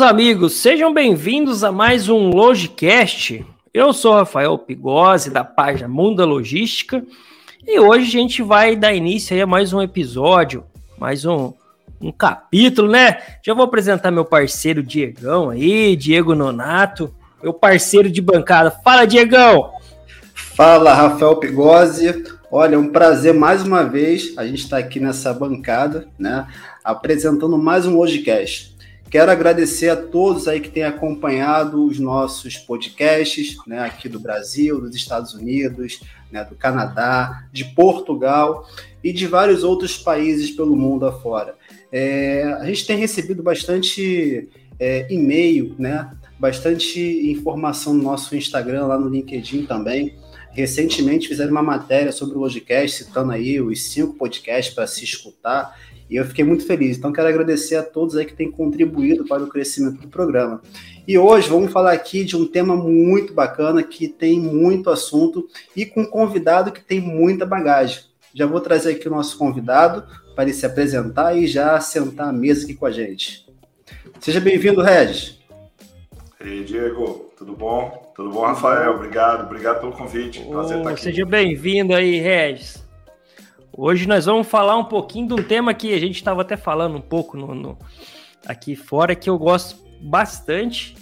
[0.00, 3.44] Meus amigos, sejam bem-vindos a mais um Logicast.
[3.72, 7.04] Eu sou Rafael Pigose, da página Mundo Logística,
[7.66, 10.64] e hoje a gente vai dar início a mais um episódio,
[10.98, 11.52] mais um,
[12.00, 13.18] um capítulo, né?
[13.44, 18.70] Já vou apresentar meu parceiro Diegão aí, Diego Nonato, meu parceiro de bancada.
[18.70, 19.70] Fala, Diegão!
[20.32, 22.24] Fala, Rafael Pigose.
[22.50, 26.46] Olha, é um prazer mais uma vez a gente estar tá aqui nessa bancada, né?
[26.82, 28.69] Apresentando mais um Logicast.
[29.10, 34.80] Quero agradecer a todos aí que têm acompanhado os nossos podcasts, né, aqui do Brasil,
[34.80, 38.68] dos Estados Unidos, né, do Canadá, de Portugal
[39.02, 41.56] e de vários outros países pelo mundo afora.
[41.90, 48.96] É, a gente tem recebido bastante é, e-mail, né, bastante informação no nosso Instagram, lá
[48.96, 50.14] no LinkedIn também.
[50.52, 55.76] Recentemente fizeram uma matéria sobre o Logicast, citando aí os cinco podcasts para se escutar.
[56.10, 56.98] E eu fiquei muito feliz.
[56.98, 60.60] Então, quero agradecer a todos aí que têm contribuído para o crescimento do programa.
[61.06, 65.86] E hoje vamos falar aqui de um tema muito bacana, que tem muito assunto e
[65.86, 68.02] com um convidado que tem muita bagagem.
[68.34, 70.04] Já vou trazer aqui o nosso convidado
[70.34, 73.46] para ele se apresentar e já sentar à mesa aqui com a gente.
[74.18, 75.38] Seja bem-vindo, Regis.
[76.40, 78.12] E aí, Diego, tudo bom?
[78.16, 78.94] Tudo bom, Rafael?
[78.94, 80.40] Obrigado, obrigado pelo convite.
[80.40, 81.02] Prazer oh, estar aqui.
[81.02, 82.89] Seja bem-vindo aí, Regis.
[83.72, 86.96] Hoje nós vamos falar um pouquinho de um tema que a gente estava até falando
[86.96, 87.78] um pouco no, no,
[88.46, 90.96] aqui fora, que eu gosto bastante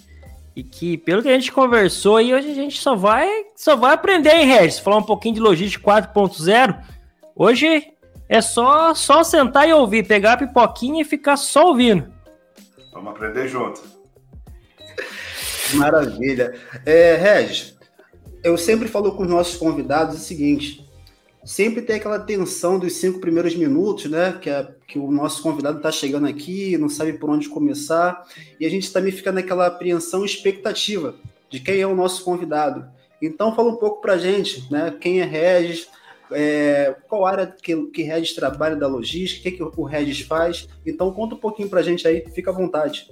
[0.54, 3.94] e que, pelo que a gente conversou aí, hoje a gente só vai, só vai
[3.94, 4.78] aprender, hein, Regis?
[4.78, 6.78] Falar um pouquinho de logística 4.0.
[7.34, 7.92] Hoje
[8.28, 12.12] é só, só sentar e ouvir, pegar a pipoquinha e ficar só ouvindo.
[12.92, 13.82] Vamos aprender junto.
[15.74, 16.54] Maravilha.
[16.84, 17.78] É, Regis,
[18.42, 20.87] eu sempre falo com os nossos convidados o seguinte:
[21.44, 24.38] sempre tem aquela tensão dos cinco primeiros minutos, né?
[24.40, 28.24] Que, é, que o nosso convidado está chegando aqui, não sabe por onde começar,
[28.58, 31.14] e a gente também fica naquela apreensão expectativa
[31.50, 32.86] de quem é o nosso convidado.
[33.20, 34.94] Então, fala um pouco para a gente, né?
[35.00, 35.88] Quem é Regis,
[36.30, 40.68] é, qual área que, que Regis trabalha da logística, o que, que o Regis faz.
[40.86, 43.10] Então, conta um pouquinho para a gente aí, fica à vontade.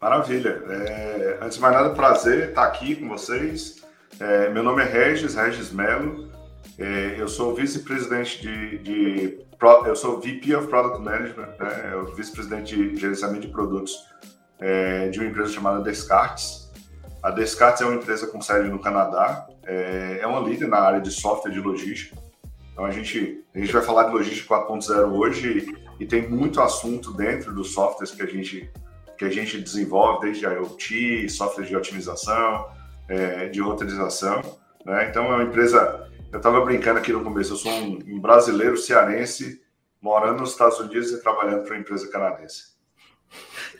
[0.00, 0.62] Maravilha.
[0.68, 3.82] É, antes de mais nada, prazer estar aqui com vocês.
[4.20, 6.35] É, meu nome é Regis, Regis Melo.
[6.78, 9.38] É, eu sou vice-presidente de, de,
[9.86, 11.90] Eu sou VP of Product Management, né?
[11.92, 13.94] eu vice-presidente de gerenciamento de produtos
[14.58, 16.70] é, de uma empresa chamada Descartes.
[17.22, 21.00] A Descartes é uma empresa com sede no Canadá, é, é uma líder na área
[21.00, 22.16] de software de logística.
[22.72, 26.60] Então a gente, a gente vai falar de logística 4.0 hoje e, e tem muito
[26.60, 28.70] assunto dentro dos softwares que a gente,
[29.16, 32.68] que a gente desenvolve, desde IoT, software de otimização,
[33.08, 34.42] é, de roteirização.
[34.84, 35.08] Né?
[35.08, 39.62] Então é uma empresa eu estava brincando aqui no começo, eu sou um, brasileiro cearense
[40.00, 42.76] morando nos Estados Unidos e trabalhando para uma empresa canadense.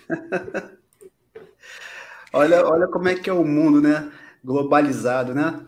[2.32, 4.10] olha, olha como é que é o mundo, né?
[4.44, 5.64] Globalizado, né?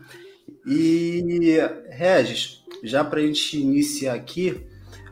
[0.65, 1.57] E,
[1.89, 4.65] Regis, já para a gente iniciar aqui,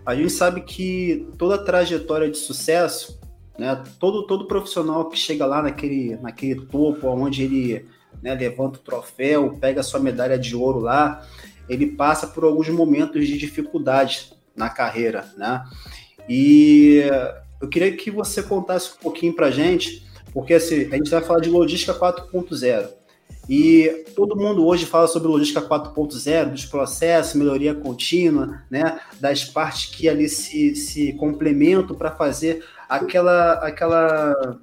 [0.06, 3.20] a gente sabe que toda trajetória de sucesso,
[3.58, 3.84] né?
[4.00, 7.86] Todo, todo profissional que chega lá naquele, naquele topo, onde ele
[8.22, 11.26] né, levanta o troféu, pega a sua medalha de ouro lá,
[11.70, 15.64] ele passa por alguns momentos de dificuldade na carreira, né?
[16.28, 17.04] E
[17.62, 21.40] eu queria que você contasse um pouquinho para gente, porque assim, a gente vai falar
[21.40, 22.90] de logística 4.0.
[23.50, 29.96] E todo mundo hoje fala sobre logística 4.0, dos processos, melhoria contínua, né, das partes
[29.96, 34.60] que ali se, se complementam para fazer aquela, aquela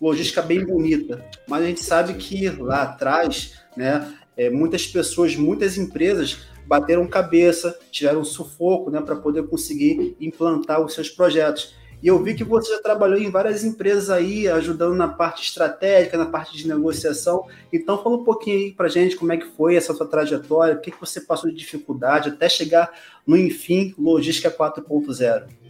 [0.00, 1.24] logística bem bonita.
[1.46, 7.78] Mas a gente sabe que lá atrás, né, é, muitas pessoas, muitas empresas bateram cabeça,
[7.90, 11.74] tiveram sufoco né, para poder conseguir implantar os seus projetos.
[12.02, 16.18] E eu vi que você já trabalhou em várias empresas aí, ajudando na parte estratégica,
[16.18, 17.46] na parte de negociação.
[17.72, 20.80] Então, fala um pouquinho aí para gente como é que foi essa sua trajetória, o
[20.80, 22.92] que, que você passou de dificuldade até chegar
[23.26, 25.65] no, enfim, Logística 4.0.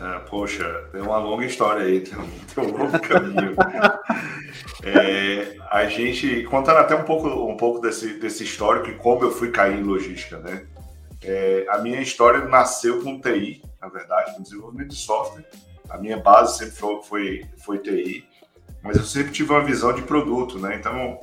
[0.00, 3.56] Ah, poxa, tem uma longa história aí, tem um, tem um longo caminho.
[4.84, 9.32] é, a gente, contando até um pouco, um pouco desse, desse histórico e como eu
[9.32, 10.66] fui cair em logística, né?
[11.20, 15.44] É, a minha história nasceu com TI, na verdade, com desenvolvimento de software.
[15.90, 18.24] A minha base sempre foi, foi, foi TI,
[18.82, 20.76] mas eu sempre tive uma visão de produto, né?
[20.76, 21.18] Então,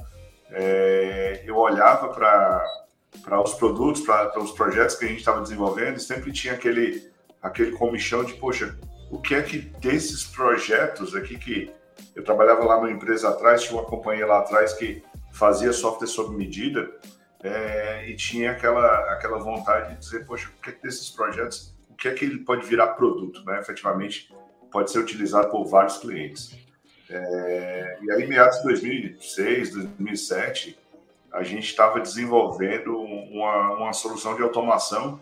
[0.52, 6.02] é, eu olhava para os produtos, para os projetos que a gente estava desenvolvendo e
[6.02, 7.15] sempre tinha aquele
[7.46, 8.76] aquele comichão de, poxa,
[9.12, 11.72] o que é que desses projetos aqui que
[12.16, 16.36] eu trabalhava lá numa empresa atrás, tinha uma companhia lá atrás que fazia software sob
[16.36, 16.90] medida
[17.44, 21.76] é, e tinha aquela, aquela vontade de dizer, poxa, o que é que desses projetos,
[21.88, 23.60] o que é que ele pode virar produto, né?
[23.60, 24.34] Efetivamente,
[24.72, 26.58] pode ser utilizado por vários clientes.
[27.08, 30.80] É, e aí, meados de 2006, 2007,
[31.32, 35.22] a gente estava desenvolvendo uma, uma solução de automação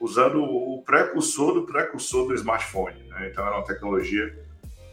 [0.00, 3.02] usando o precursor do precursor do smartphone.
[3.08, 3.28] Né?
[3.30, 4.38] Então, era uma tecnologia,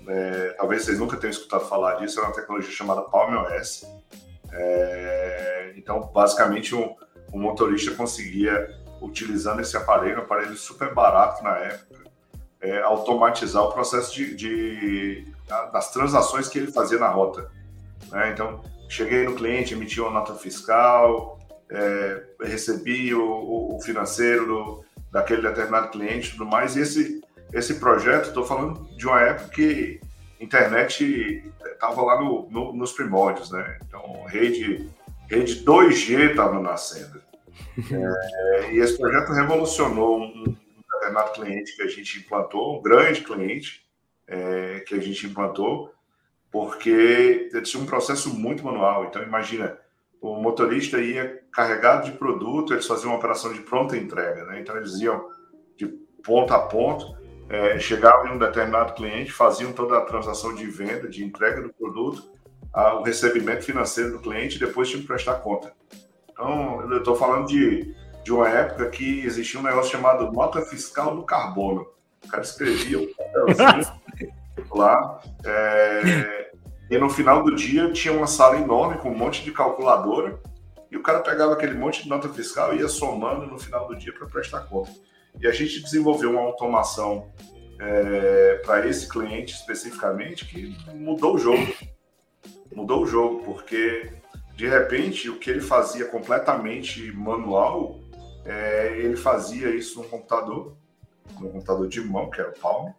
[0.08, 3.86] é, talvez vocês nunca tenham escutado falar disso, era uma tecnologia chamada Palm OS.
[4.52, 6.96] É, então, basicamente, um,
[7.34, 8.70] um, motorista conseguia,
[9.02, 12.04] utilizando esse aparelho, um aparelho super barato na época,
[12.62, 15.28] é, automatizar o processo de, de,
[15.72, 17.52] das transações que ele fazia na rota.
[18.12, 18.32] Né?
[18.32, 21.38] Então, cheguei no cliente, emiti uma nota fiscal,
[21.70, 24.86] é, recebi o, o financeiro
[25.16, 26.76] daquele determinado cliente e tudo mais.
[26.76, 27.22] E esse,
[27.54, 30.02] esse projeto, estou falando de uma época que
[30.42, 33.80] internet estava lá no, no, nos primórdios, né?
[33.88, 34.92] Então, rede,
[35.30, 37.22] rede 2G estava nascendo.
[37.90, 40.44] É, e esse projeto revolucionou um,
[40.94, 43.86] determinado cliente que a gente implantou, um grande cliente
[44.28, 45.94] é, que a gente implantou,
[46.52, 49.06] porque tinha um processo muito manual.
[49.06, 49.78] Então, imagina,
[50.20, 54.60] o motorista ia carregado de produto, eles faziam uma operação de pronta entrega, né?
[54.60, 55.30] Então, eles iam
[55.78, 55.88] de
[56.24, 57.16] ponto a ponto,
[57.50, 61.74] é, chegavam em um determinado cliente, faziam toda a transação de venda, de entrega do
[61.74, 62.24] produto,
[63.00, 65.72] o recebimento financeiro do cliente, e depois tinham que prestar conta.
[66.30, 71.16] Então, eu estou falando de de uma época que existia um negócio chamado nota fiscal
[71.16, 71.86] do carbono.
[72.26, 73.94] O cara escrevia o papelzinho
[74.72, 76.50] lá, é,
[76.90, 80.40] e no final do dia tinha uma sala enorme com um monte de calculadora,
[80.96, 83.98] e o cara pegava aquele monte de nota fiscal e ia somando no final do
[83.98, 84.92] dia para prestar conta.
[85.42, 87.34] E a gente desenvolveu uma automação
[87.78, 91.68] é, para esse cliente especificamente que mudou o jogo.
[92.74, 94.10] Mudou o jogo, porque
[94.56, 98.00] de repente o que ele fazia completamente manual
[98.46, 100.78] é, ele fazia isso no computador,
[101.42, 102.94] no computador de mão, que era o Palm.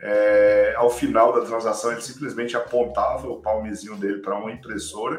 [0.00, 5.18] É, ao final da transação, ele simplesmente apontava o palmezinho dele para uma impressora.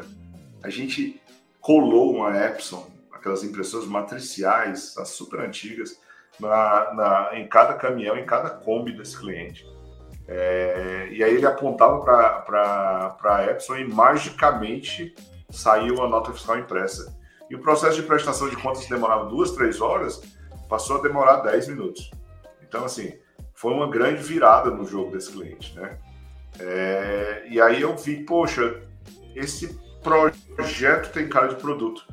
[0.60, 1.19] A gente
[1.60, 6.00] colou uma Epson, aquelas impressoras matriciais, as super antigas,
[6.38, 9.66] na, na, em cada caminhão, em cada Kombi desse cliente.
[10.26, 15.14] É, e aí ele apontava para a Epson e magicamente
[15.50, 17.18] saiu a nota fiscal impressa.
[17.50, 20.22] E o processo de prestação de contas demorava duas, três horas,
[20.68, 22.10] passou a demorar 10 minutos.
[22.62, 23.12] Então, assim,
[23.54, 25.98] foi uma grande virada no jogo desse cliente, né?
[26.60, 28.80] É, e aí eu vi, poxa,
[29.34, 32.04] esse projeto tem cara de produto.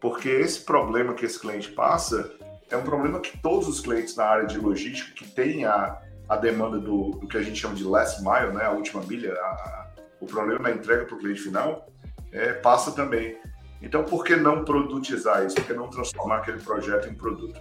[0.00, 2.32] Porque esse problema que esse cliente passa
[2.70, 6.36] é um problema que todos os clientes na área de logística que têm a, a
[6.36, 9.86] demanda do, do que a gente chama de last mile, né, a última milha, a,
[10.20, 11.86] o problema da entrega para o cliente final,
[12.32, 13.38] é, passa também.
[13.80, 15.56] Então, por que não produtizar isso?
[15.56, 17.60] Por que não transformar aquele projeto em produto?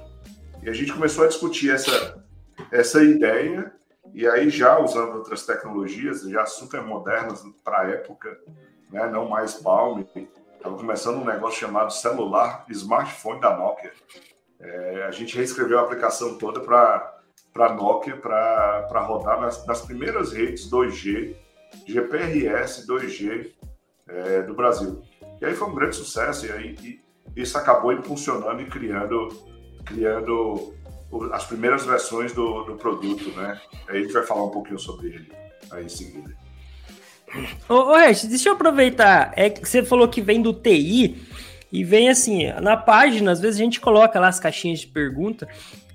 [0.63, 2.23] E a gente começou a discutir essa,
[2.71, 3.73] essa ideia,
[4.13, 8.39] e aí já usando outras tecnologias, já super modernas para a época,
[8.91, 9.09] né?
[9.09, 10.03] não mais Palm,
[10.55, 13.91] estava começando um negócio chamado celular smartphone da Nokia.
[14.59, 17.19] É, a gente reescreveu a aplicação toda para
[17.55, 21.35] a Nokia para rodar nas, nas primeiras redes 2G,
[21.87, 23.51] GPRS 2G
[24.07, 25.01] é, do Brasil.
[25.41, 27.01] E aí foi um grande sucesso, e aí
[27.35, 29.29] e isso acabou impulsionando e criando,
[29.85, 30.75] criando
[31.31, 33.59] as primeiras versões do, do produto, né?
[33.87, 35.31] Aí a gente vai falar um pouquinho sobre ele
[35.71, 36.35] aí em seguida.
[37.69, 39.31] Ô, ô deixa eu aproveitar.
[39.35, 41.15] É que você falou que vem do TI
[41.71, 45.47] e vem assim, na página, às vezes a gente coloca lá as caixinhas de pergunta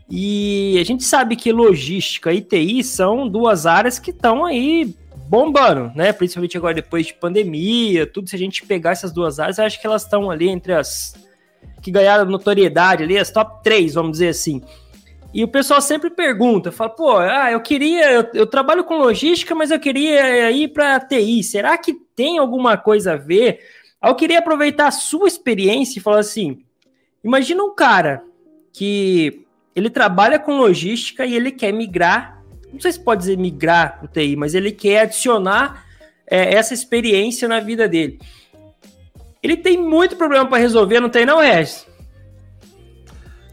[0.09, 4.95] e a gente sabe que logística e TI são duas áreas que estão aí
[5.28, 6.12] bombando, né?
[6.12, 8.28] Principalmente agora depois de pandemia, tudo.
[8.28, 11.14] Se a gente pegar essas duas áreas, eu acho que elas estão ali entre as
[11.83, 14.62] que ganharam notoriedade ali, as top 3, vamos dizer assim.
[15.35, 19.54] E o pessoal sempre pergunta, fala, pô, ah, eu queria, eu, eu trabalho com logística,
[19.54, 21.42] mas eu queria ir para TI.
[21.42, 23.61] Será que tem alguma coisa a ver?
[24.02, 26.64] Eu queria aproveitar a sua experiência e falar assim:
[27.23, 28.23] imagina um cara
[28.73, 32.37] que ele trabalha com logística e ele quer migrar
[32.76, 35.87] não sei se pode dizer migrar o TI, mas ele quer adicionar
[36.26, 38.18] é, essa experiência na vida dele.
[39.42, 41.87] Ele tem muito problema para resolver, não tem não, Regis?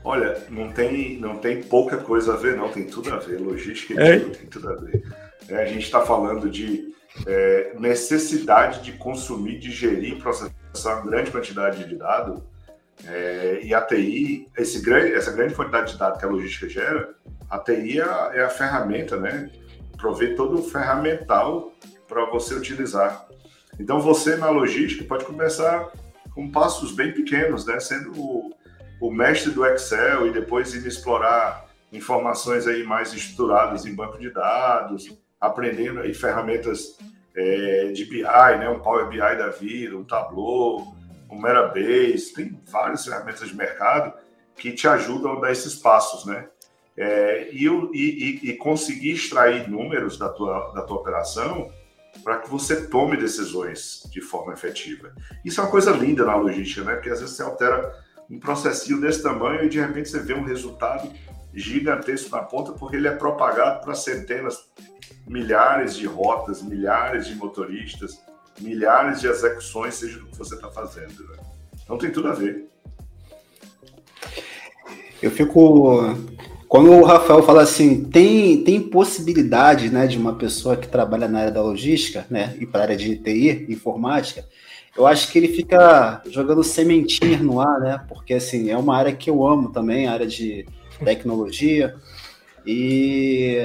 [0.03, 3.39] Olha, não tem, não tem pouca coisa a ver, não, tem tudo a ver.
[3.39, 4.19] Logística é?
[4.19, 5.03] tem tudo a ver.
[5.47, 6.93] É, a gente está falando de
[7.25, 12.41] é, necessidade de consumir, digerir, processar uma grande quantidade de dados.
[13.05, 17.13] É, e a TI, esse grande, essa grande quantidade de dados que a logística gera,
[17.49, 19.49] a TI é a, é a ferramenta, né?
[19.97, 21.71] Prover todo o ferramental
[22.07, 23.25] para você utilizar.
[23.79, 25.91] Então, você na logística pode começar
[26.35, 27.79] com passos bem pequenos, né?
[27.79, 28.53] Sendo
[29.07, 34.29] o, mestre do Excel e depois ir explorar informações aí mais estruturadas em banco de
[34.29, 36.97] dados, aprendendo aí ferramentas
[37.35, 38.69] é, de BI, né?
[38.69, 40.95] Um Power BI da vida, um Tableau,
[41.29, 44.13] um Metabase, tem várias ferramentas de mercado
[44.55, 46.47] que te ajudam a dar esses passos, né?
[46.95, 51.71] É, e, e, e, conseguir extrair números da tua, da tua operação
[52.23, 55.11] para que você tome decisões de forma efetiva.
[55.43, 56.93] Isso é uma coisa linda na logística, né?
[56.93, 60.43] Porque às vezes você altera um processinho desse tamanho e de repente você vê um
[60.43, 61.09] resultado
[61.53, 64.57] gigantesco na ponta porque ele é propagado para centenas,
[65.27, 68.19] milhares de rotas, milhares de motoristas,
[68.59, 71.23] milhares de execuções, seja o que você está fazendo.
[71.29, 71.37] Né?
[71.83, 72.67] Então tem tudo a ver.
[75.21, 76.17] Eu fico.
[76.67, 81.41] Quando o Rafael fala assim, tem, tem possibilidade né, de uma pessoa que trabalha na
[81.41, 84.43] área da logística né, e para a área de TI, informática,
[84.95, 88.03] eu acho que ele fica jogando sementinhas no ar, né?
[88.07, 90.65] Porque assim, é uma área que eu amo também, a área de
[91.03, 91.95] tecnologia.
[92.65, 93.57] E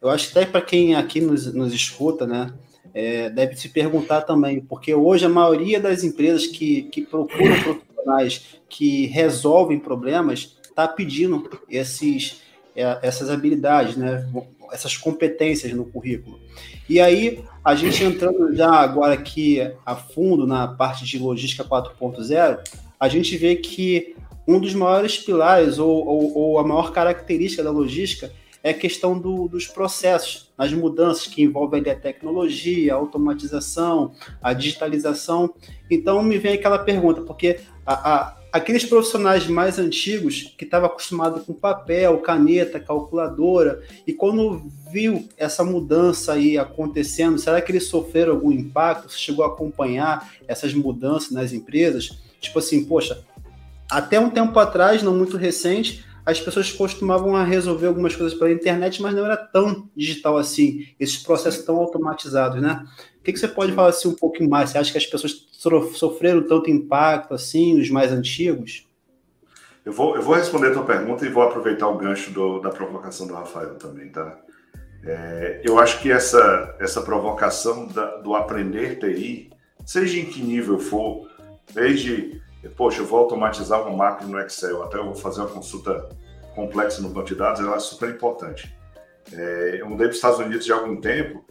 [0.00, 2.52] eu acho que até para quem aqui nos, nos escuta, né?
[2.94, 8.60] É, deve se perguntar também, porque hoje a maioria das empresas que, que procuram profissionais
[8.68, 12.40] que resolvem problemas está pedindo esses,
[12.74, 14.26] é, essas habilidades, né?
[14.72, 16.40] essas competências no currículo.
[16.88, 22.58] E aí, a gente entrando já agora aqui a fundo na parte de logística 4.0,
[22.98, 24.14] a gente vê que
[24.46, 29.18] um dos maiores pilares ou, ou, ou, a maior característica da logística é a questão
[29.18, 34.12] do, dos processos, as mudanças que envolvem a tecnologia, a automatização,
[34.42, 35.54] a digitalização.
[35.90, 41.44] Então me vem aquela pergunta, porque a, a, aqueles profissionais mais antigos que estavam acostumados
[41.44, 48.32] com papel, caneta, calculadora, e quando viu essa mudança aí acontecendo, será que eles sofreram
[48.34, 49.10] algum impacto?
[49.10, 52.18] Você chegou a acompanhar essas mudanças nas empresas?
[52.40, 53.22] Tipo assim, poxa,
[53.90, 58.52] até um tempo atrás, não muito recente, as pessoas costumavam a resolver algumas coisas pela
[58.52, 62.84] internet, mas não era tão digital assim, esses processos tão automatizados, né?
[63.18, 64.68] O que, que você pode falar assim um pouquinho mais?
[64.68, 65.48] Você acha que as pessoas
[65.94, 68.86] sofreram tanto impacto assim, os mais antigos?
[69.86, 72.68] Eu vou, eu vou responder a tua pergunta e vou aproveitar o gancho do, da
[72.68, 74.38] provocação do Rafael também, tá?
[75.02, 79.50] É, eu acho que essa, essa provocação da, do aprender TI,
[79.86, 81.26] seja em que nível for,
[81.72, 82.38] desde
[82.76, 86.08] poxa, eu vou automatizar uma macro no Excel, até eu vou fazer uma consulta
[86.54, 88.76] complexa no banco de dados, ela é super importante.
[89.32, 91.44] É, eu mudei para os Estados Unidos já há algum tempo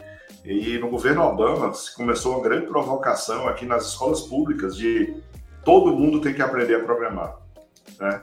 [0.44, 5.16] e no governo Obama começou uma grande provocação aqui nas escolas públicas de
[5.64, 7.36] todo mundo tem que aprender a programar.
[7.98, 8.20] Né?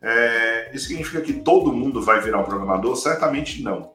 [0.00, 2.96] É, isso significa que todo mundo vai virar um programador?
[2.96, 3.92] Certamente não.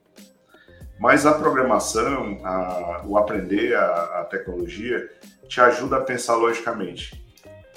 [0.99, 5.09] Mas a programação, a, o aprender a, a tecnologia,
[5.47, 7.22] te ajuda a pensar logicamente.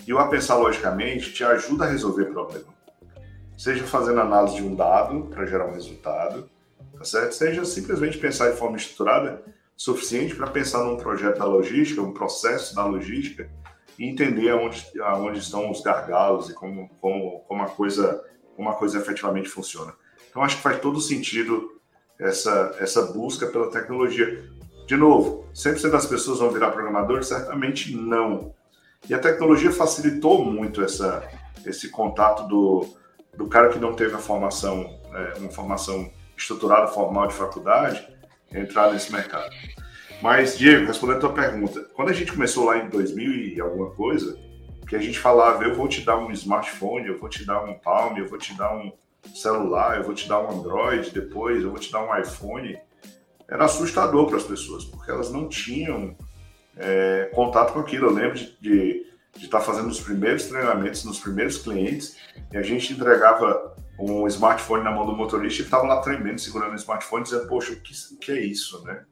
[0.07, 2.75] E o a pensar logicamente te ajuda a resolver problema.
[3.59, 6.49] Seja fazendo análise de um dado para gerar um resultado,
[6.97, 7.33] tá certo?
[7.35, 9.43] Seja simplesmente pensar de forma estruturada
[9.77, 13.51] suficiente para pensar num projeto da logística, um processo da logística
[13.99, 18.75] e entender aonde, aonde estão os gargalos e como, como, como, a coisa, como a
[18.75, 19.93] coisa efetivamente funciona.
[20.31, 21.81] Então, acho que faz todo sentido
[22.19, 24.45] essa, essa busca pela tecnologia.
[24.87, 27.27] De novo, 100% das pessoas vão virar programadores?
[27.27, 28.55] Certamente não.
[29.09, 31.29] E a tecnologia facilitou muito essa,
[31.65, 32.87] esse contato do,
[33.37, 38.07] do cara que não teve a formação, é, uma formação estruturada, formal de faculdade,
[38.53, 39.55] entrar nesse mercado.
[40.23, 43.91] Mas, Diego, respondendo a tua pergunta, quando a gente começou lá em 2000 e alguma
[43.91, 44.39] coisa,
[44.89, 47.75] que a gente falava, eu vou te dar um smartphone, eu vou te dar um
[47.75, 48.93] Palm, eu vou te dar um
[49.35, 52.79] celular, eu vou te dar um Android depois, eu vou te dar um iPhone,
[53.49, 56.17] era assustador para as pessoas, porque elas não tinham
[56.77, 58.07] é, contato com aquilo.
[58.07, 59.07] Eu lembro de,
[59.37, 62.17] estar tá fazendo os primeiros treinamentos nos primeiros clientes
[62.53, 66.73] e a gente entregava um smartphone na mão do motorista e estava lá tremendo, segurando
[66.73, 69.05] o smartphone, dizendo: Poxa, o que, que é isso, né?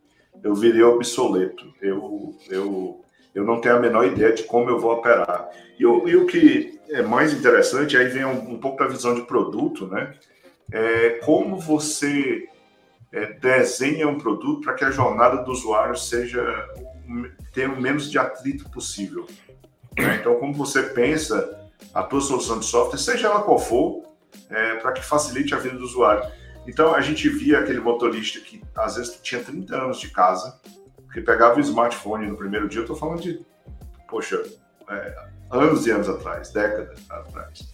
[0.43, 3.05] Eu virei obsoleto, eu, eu,
[3.35, 5.49] eu não tenho a menor ideia de como eu vou operar.
[5.79, 9.15] E, eu, e o que é mais interessante, aí vem um, um pouco da visão
[9.15, 10.15] de produto, né?
[10.71, 12.49] É como você
[13.13, 16.43] é, desenha um produto para que a jornada do usuário seja
[17.53, 19.27] ter o menos de atrito possível.
[19.97, 24.03] Então, como você pensa a tua solução de software, seja ela qual for,
[24.51, 26.29] é, para que facilite a vida do usuário.
[26.67, 30.59] Então, a gente via aquele motorista que às vezes tinha 30 anos de casa,
[31.13, 33.45] que pegava o smartphone no primeiro dia, eu estou falando de,
[34.09, 34.43] poxa,
[34.91, 35.17] é,
[35.51, 37.73] anos e anos atrás, décadas atrás,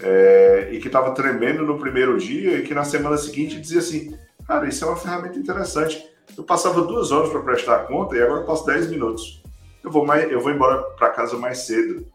[0.00, 4.16] é, e que estava tremendo no primeiro dia e que na semana seguinte dizia assim,
[4.46, 8.40] cara, isso é uma ferramenta interessante, eu passava duas horas para prestar conta e agora
[8.40, 9.42] eu passo 10 minutos.
[9.82, 12.06] Eu vou, mais, eu vou embora para casa mais cedo.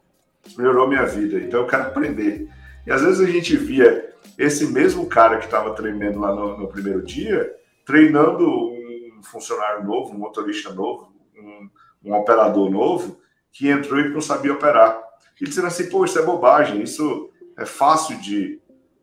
[0.57, 2.49] Melhorou minha vida, então eu quero aprender.
[2.85, 6.67] E às vezes a gente via esse mesmo cara que estava treinando lá no, no,
[6.67, 7.53] primeiro dia,
[7.85, 11.69] treinando um funcionário novo, um motorista novo, um,
[12.03, 13.19] um operador novo
[13.51, 15.01] que entrou e não sabia operar.
[15.39, 18.59] E dizendo assim, pô, isso é bobagem, isso é fácil de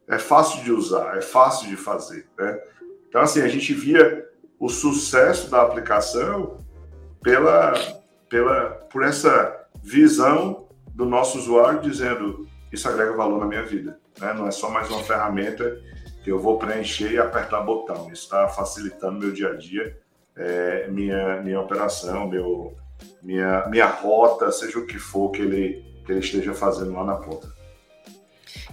[0.08, 2.26] é fácil de usar, é fácil de fazer.
[2.36, 2.60] Né?
[3.08, 4.28] Então, assim, a gente via
[4.60, 6.58] o sucesso da aplicação
[7.22, 7.72] pela,
[8.28, 13.98] pela, por essa visão do nosso usuário dizendo isso agrega valor na minha vida.
[14.20, 14.34] Né?
[14.34, 15.80] Não é só mais uma ferramenta
[16.22, 18.12] que eu vou preencher e apertar botão.
[18.12, 19.98] Isso está facilitando meu dia a dia,
[20.36, 22.76] é, minha, minha operação, meu,
[23.22, 27.16] minha, minha rota, seja o que for que ele, que ele esteja fazendo lá na
[27.16, 27.48] ponta.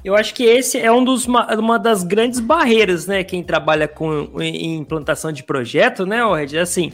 [0.03, 3.23] Eu acho que esse é um dos, uma, uma das grandes barreiras, né?
[3.23, 6.57] Quem trabalha com em implantação de projeto, né, Red?
[6.57, 6.91] Assim,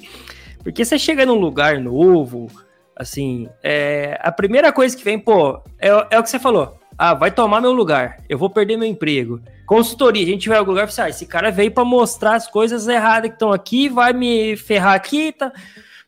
[0.63, 2.49] porque você chega num lugar novo,
[2.95, 6.79] assim, é, a primeira coisa que vem, pô, é, é o que você falou.
[6.97, 9.41] Ah, vai tomar meu lugar, eu vou perder meu emprego.
[9.65, 12.47] Consultoria, a gente vai ao lugar e fala, ah, esse cara veio para mostrar as
[12.47, 15.51] coisas erradas que estão aqui, vai me ferrar aqui, tá?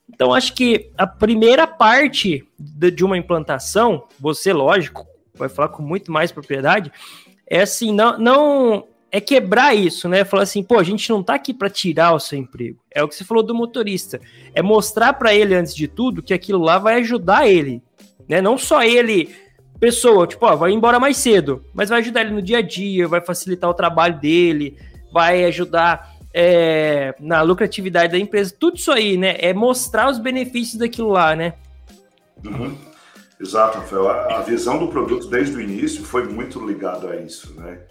[0.07, 5.05] Então, acho que a primeira parte de uma implantação, você, lógico,
[5.37, 6.91] vai falar com muito mais propriedade,
[7.47, 10.25] é assim, não, não é quebrar isso, né?
[10.25, 12.79] Falar assim, pô, a gente não tá aqui para tirar o seu emprego.
[12.91, 14.19] É o que você falou do motorista.
[14.53, 17.81] É mostrar para ele, antes de tudo, que aquilo lá vai ajudar ele,
[18.27, 18.41] né?
[18.41, 19.33] Não só ele,
[19.79, 23.07] pessoa, tipo, ó, vai embora mais cedo, mas vai ajudar ele no dia a dia,
[23.07, 24.77] vai facilitar o trabalho dele,
[25.13, 29.37] vai ajudar é, na lucratividade da empresa, tudo isso aí, né?
[29.39, 31.53] É mostrar os benefícios daquilo lá, né?
[32.43, 32.75] Uhum.
[33.39, 34.09] Exato, Rafael.
[34.09, 37.81] A, visão do produto desde o início foi muito ligado a isso, né?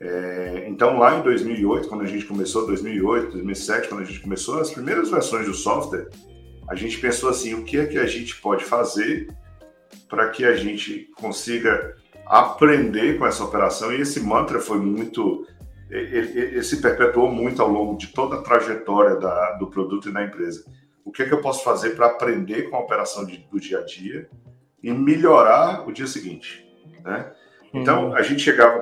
[0.00, 4.58] É, então, lá em 2008, quando a gente começou, 2008, 2007, quando a gente começou
[4.58, 6.08] as primeiras versões do software,
[6.68, 9.28] a gente pensou assim: o que é que a gente pode fazer
[10.08, 11.94] para que a gente consiga
[12.26, 13.92] aprender com essa operação?
[13.92, 15.46] E esse mantra foi muito
[15.90, 20.12] ele, ele, se perpetuou muito ao longo de toda a trajetória da, do produto e
[20.12, 20.64] da empresa.
[21.04, 23.78] O que é que eu posso fazer para aprender com a operação de, do dia
[23.78, 24.28] a dia
[24.82, 26.66] e melhorar o dia seguinte,
[27.02, 27.32] né?
[27.74, 28.80] Então, a gente chegava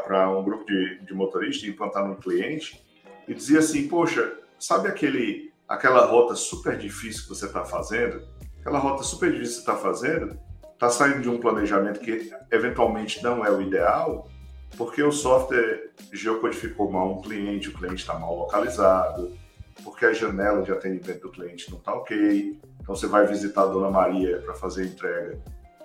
[0.00, 2.84] para um grupo de, de motoristas implantar no cliente
[3.26, 8.22] e dizia assim, poxa, sabe aquele, aquela rota super difícil que você está fazendo?
[8.60, 10.38] Aquela rota super difícil que você está fazendo,
[10.72, 14.28] está saindo de um planejamento que eventualmente não é o ideal,
[14.76, 19.36] porque o software geocodificou mal um cliente, o cliente está mal localizado,
[19.82, 22.58] porque a janela de atendimento do cliente não está ok.
[22.86, 25.38] Então você vai visitar a Dona Maria para fazer a entrega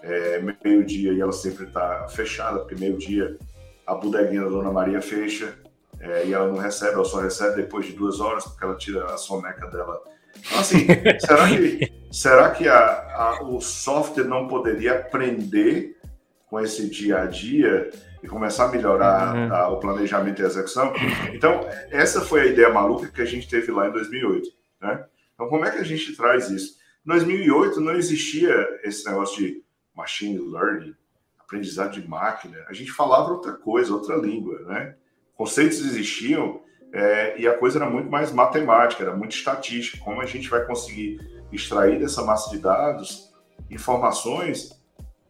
[0.03, 3.39] é, meio-dia e ela sempre está fechada, porque meio-dia
[3.87, 5.51] a bodeguinha da Dona Maria fecha
[5.99, 9.03] é, e ela não recebe, ela só recebe depois de duas horas, porque ela tira
[9.05, 9.99] a soneca dela.
[10.45, 10.85] Então, assim,
[11.19, 15.97] será que, será que a, a, o software não poderia aprender
[16.45, 17.89] com esse dia a dia
[18.21, 19.53] e começar a melhorar uhum.
[19.55, 20.93] a, o planejamento e a execução.
[21.33, 24.49] Então, essa foi a ideia maluca que a gente teve lá em 2008.
[24.81, 25.03] Né?
[25.33, 26.80] Então, como é que a gente traz isso?
[27.05, 29.63] Em 2008 não existia esse negócio de
[29.95, 30.95] machine learning,
[31.39, 32.57] aprendizado de máquina.
[32.67, 34.59] A gente falava outra coisa, outra língua.
[34.61, 34.95] Né?
[35.35, 36.61] Conceitos existiam
[36.93, 40.03] é, e a coisa era muito mais matemática, era muito estatística.
[40.03, 41.19] Como a gente vai conseguir
[41.51, 43.31] extrair dessa massa de dados
[43.69, 44.79] informações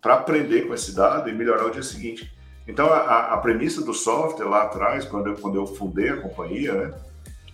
[0.02, 2.32] para aprender com esse dado e melhorar o dia seguinte.
[2.68, 6.74] Então, a, a, premissa do software lá atrás, quando eu, quando eu fundei a companhia,
[6.74, 6.94] né,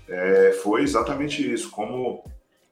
[0.08, 2.24] é, foi exatamente isso: como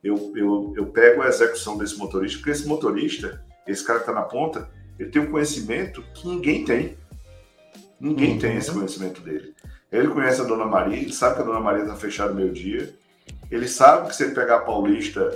[0.06, 4.14] eu, eu, eu pego a execução desse motorista, porque esse motorista, esse cara que está
[4.14, 6.96] na ponta, ele tem um conhecimento que ninguém tem.
[8.00, 8.40] Ninguém uhum.
[8.40, 9.56] tem esse conhecimento dele.
[9.92, 12.94] Ele conhece a Dona Maria, ele sabe que a Dona Maria está fechada meio-dia,
[13.50, 15.32] ele sabe que se ele pegar a Paulista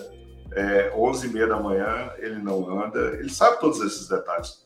[0.52, 4.64] é, 11 e meia da manhã, ele não anda, ele sabe todos esses detalhes.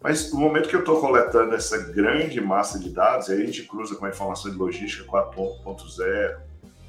[0.00, 3.64] Mas no momento que eu estou coletando essa grande massa de dados, aí a gente
[3.64, 6.38] cruza com a informação de logística 4.0,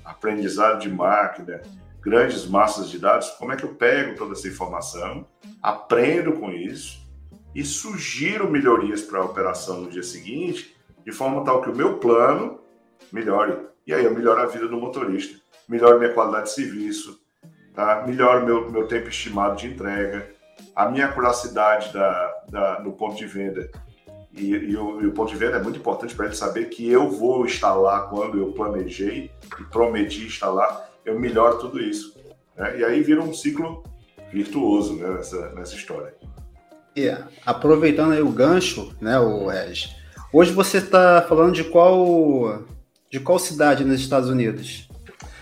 [0.05, 1.61] aprendizado de máquina,
[2.07, 5.27] grandes massas de dados, como é que eu pego toda essa informação,
[5.61, 7.05] aprendo com isso
[7.53, 11.97] e sugiro melhorias para a operação no dia seguinte, de forma tal que o meu
[11.97, 12.61] plano
[13.11, 13.57] melhore.
[13.85, 17.19] E aí eu melhoro a vida do motorista, melhoro minha qualidade de serviço,
[17.75, 18.05] tá?
[18.07, 20.31] melhoro meu, meu tempo estimado de entrega,
[20.73, 23.69] a minha curiosidade da, da, no ponto de venda.
[24.31, 26.89] E, e, o, e, o, ponto de venda é muito importante para ele saber que
[26.89, 32.13] eu vou instalar quando eu planejei e prometi instalar, eu melhoro tudo isso.
[32.55, 32.79] Né?
[32.79, 33.83] E aí vira um ciclo
[34.31, 36.13] virtuoso né, nessa, nessa história.
[36.97, 37.27] Yeah.
[37.45, 39.95] Aproveitando aí o gancho, né, o Regis,
[40.33, 42.63] hoje você está falando de qual
[43.09, 44.89] de qual cidade nos Estados Unidos?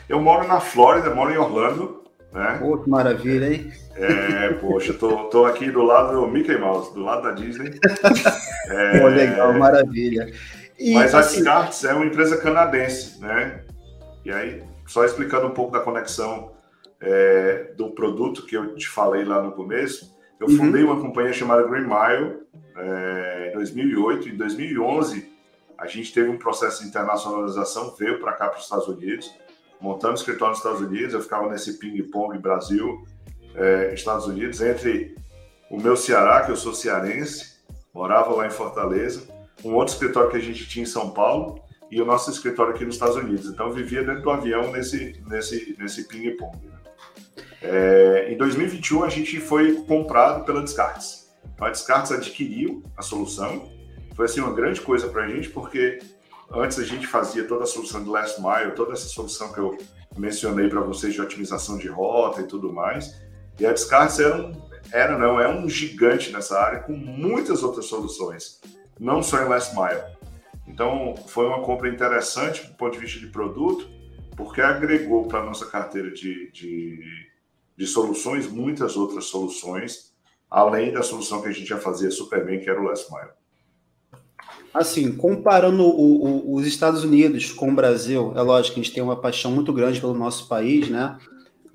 [0.08, 2.58] Eu moro na Flórida, moro em Orlando, né?
[2.60, 3.72] Pô, que maravilha, hein?
[3.96, 7.80] É, poxa, tô, tô aqui do lado do Mickey Mouse, do lado da Disney.
[8.68, 10.34] É, Pô, legal, maravilha.
[10.80, 13.62] E, mas assim, a Descartes é uma empresa canadense, né?
[14.26, 16.54] E aí, só explicando um pouco da conexão
[17.02, 20.58] é, do produto que eu te falei lá no começo, eu uhum.
[20.58, 22.40] fundei uma companhia chamada Green Mile
[22.78, 24.30] é, em 2008.
[24.30, 25.32] Em 2011,
[25.78, 29.34] a gente teve um processo de internacionalização, veio para cá, para os Estados Unidos,
[29.80, 31.14] montamos escritório nos Estados Unidos.
[31.14, 33.06] Eu ficava nesse ping-pong Brasil,
[33.56, 35.16] é, Estados Unidos, entre
[35.70, 37.56] o meu Ceará, que eu sou cearense,
[37.94, 39.28] morava lá em Fortaleza,
[39.64, 42.86] um outro escritório que a gente tinha em São Paulo e o nosso escritório aqui
[42.86, 43.48] nos Estados Unidos.
[43.48, 46.58] Então, vivia dentro do avião nesse, nesse, nesse ping-pong.
[46.66, 46.76] Né?
[47.62, 51.30] É, em 2021, a gente foi comprado pela Descartes.
[51.54, 53.72] Então, a Descartes adquiriu a solução.
[54.16, 56.00] Foi assim, uma grande coisa para a gente, porque
[56.52, 59.78] antes a gente fazia toda a solução de last mile, toda essa solução que eu
[60.18, 63.16] mencionei para vocês de otimização de rota e tudo mais.
[63.60, 64.54] E a Descartes era um,
[64.92, 68.62] era não, é um gigante nessa área com muitas outras soluções,
[69.00, 70.15] não só em last mile.
[70.76, 73.88] Então, foi uma compra interessante do ponto de vista de produto,
[74.36, 77.00] porque agregou para a nossa carteira de, de,
[77.78, 80.14] de, soluções muitas outras soluções,
[80.52, 83.32] além da solução que a gente já fazia super bem, que era o Last Mile.
[84.74, 88.94] Assim, comparando o, o, os Estados Unidos com o Brasil, é lógico que a gente
[88.94, 91.18] tem uma paixão muito grande pelo nosso país, né?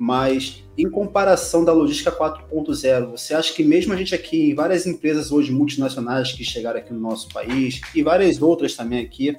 [0.02, 4.86] Mas em comparação da logística 4.0, você acha que mesmo a gente aqui, em várias
[4.86, 9.36] empresas hoje multinacionais que chegaram aqui no nosso país, e várias outras também aqui,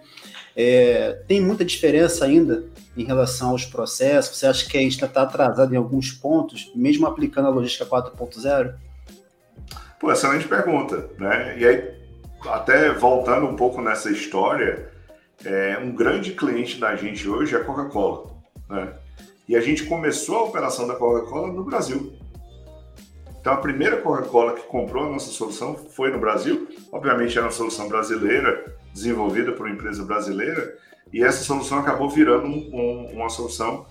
[0.56, 4.38] é, tem muita diferença ainda em relação aos processos?
[4.38, 8.76] Você acha que a gente está atrasado em alguns pontos, mesmo aplicando a logística 4.0?
[10.00, 11.58] Pô, excelente pergunta, né?
[11.58, 11.92] E aí,
[12.46, 14.92] até voltando um pouco nessa história,
[15.44, 18.30] é, um grande cliente da gente hoje é a Coca-Cola,
[18.70, 18.94] né?
[19.52, 22.14] E a gente começou a operação da Coca-Cola no Brasil.
[23.38, 26.70] Então, a primeira Coca-Cola que comprou a nossa solução foi no Brasil.
[26.90, 30.78] Obviamente, era uma solução brasileira, desenvolvida por uma empresa brasileira,
[31.12, 33.86] e essa solução acabou virando um, um, uma solução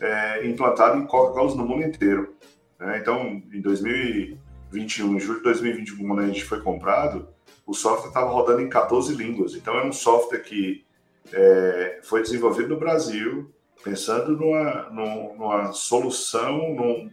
[0.00, 2.34] é, implantada em Coca-Cola no mundo inteiro.
[2.76, 2.98] Né?
[3.00, 7.28] Então, em 2021, em julho de 2021, quando a gente foi comprado,
[7.64, 9.54] o software estava rodando em 14 línguas.
[9.54, 10.84] Então, é um software que
[11.32, 17.10] é, foi desenvolvido no Brasil, pensando numa, numa solução, num,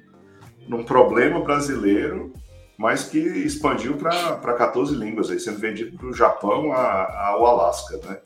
[0.67, 2.34] num problema brasileiro,
[2.78, 7.97] mas que expandiu para 14 línguas, aí, sendo vendido do Japão ao Alasca.
[7.97, 8.19] Né?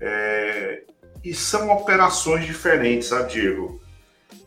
[0.00, 0.82] É,
[1.24, 3.80] e são operações diferentes, sabe, Diego?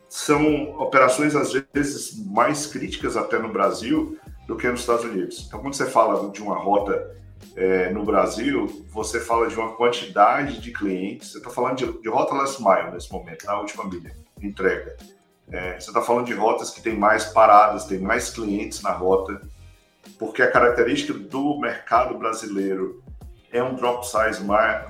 [0.07, 5.45] São operações, às vezes, mais críticas até no Brasil do que nos Estados Unidos.
[5.47, 7.18] Então, quando você fala de uma rota
[7.55, 11.31] é, no Brasil, você fala de uma quantidade de clientes.
[11.31, 14.95] Você está falando de, de rota last mile nesse momento, na última milha, entrega.
[15.51, 19.41] É, você está falando de rotas que tem mais paradas, tem mais clientes na rota,
[20.17, 23.03] porque a característica do mercado brasileiro
[23.51, 24.85] é um drop size mais,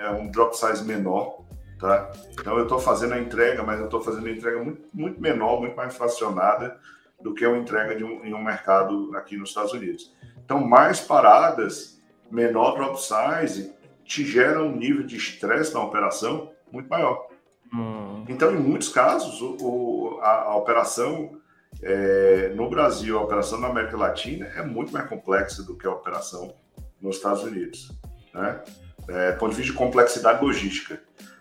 [0.00, 1.42] é um drop size menor,
[1.78, 2.10] tá?
[2.32, 5.60] Então eu estou fazendo a entrega, mas eu estou fazendo a entrega muito, muito menor,
[5.60, 6.78] muito mais fracionada
[7.20, 10.10] do que uma entrega de um, em um mercado aqui nos Estados Unidos.
[10.44, 12.00] Então, mais paradas,
[12.30, 13.72] menor drop size,
[14.04, 17.28] te gera um nível de estresse na operação muito maior.
[17.72, 18.24] Hum.
[18.28, 21.36] Então, em muitos casos, o, o, a, a, operação
[21.82, 25.90] é, no Brasil, a operação na América Latina é muito mais complexa do que a
[25.90, 26.54] operação
[27.00, 27.92] nos Estados Unidos,
[28.34, 28.60] né?
[29.08, 31.00] É, ponto de vista de complexidade logística.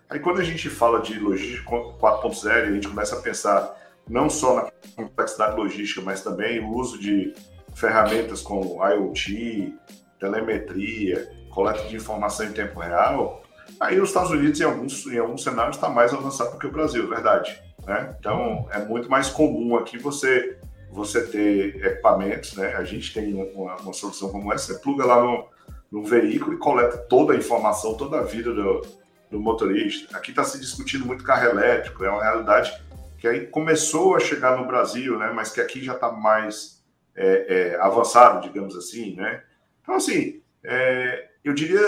[0.10, 3.76] Aí, quando a gente fala de logística 4.0, a gente começa a pensar
[4.08, 7.34] não só na complexidade logística, mas também o uso de
[7.80, 9.74] ferramentas como IoT,
[10.20, 13.44] telemetria, coleta de informação em tempo real,
[13.80, 16.72] aí os Estados Unidos, em alguns, em alguns cenários, está mais avançado do que o
[16.72, 17.58] Brasil, verdade.
[17.86, 18.16] Né?
[18.20, 20.58] Então, é muito mais comum aqui você
[20.92, 22.76] você ter equipamentos, né?
[22.76, 25.46] A gente tem uma, uma solução como essa, você pluga lá no,
[25.92, 28.82] no, veículo e coleta toda a informação, toda a vida do,
[29.30, 30.18] do motorista.
[30.18, 32.76] Aqui está se discutindo muito carro elétrico, é uma realidade
[33.20, 35.32] que aí começou a chegar no Brasil, né?
[35.32, 36.79] Mas que aqui já está mais
[37.20, 39.44] é, é, avançado, digamos assim, né?
[39.82, 41.82] Então, assim, é, eu diria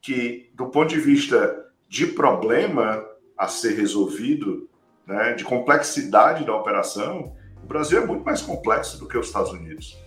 [0.00, 3.04] que, do ponto de vista de problema
[3.36, 4.70] a ser resolvido,
[5.04, 9.50] né, de complexidade da operação, o Brasil é muito mais complexo do que os Estados
[9.50, 9.98] Unidos.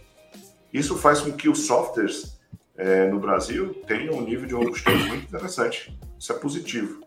[0.71, 2.39] Isso faz com que os softwares
[2.77, 5.97] é, no Brasil tenham um nível de robustez muito interessante.
[6.17, 7.01] Isso é positivo.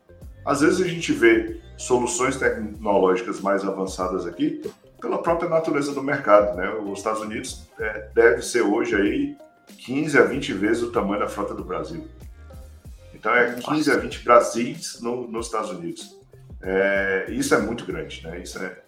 [0.45, 4.63] Às vezes a gente vê soluções tecnológicas mais avançadas aqui
[5.01, 6.71] pela própria natureza do mercado, né?
[6.75, 9.37] Os Estados Unidos é, deve ser hoje aí
[9.79, 12.07] 15 a 20 vezes o tamanho da frota do Brasil.
[13.13, 16.17] Então é 15 a 20 Brasis no, nos Estados Unidos.
[16.63, 18.41] É, isso é muito grande, né?
[18.41, 18.79] Isso é,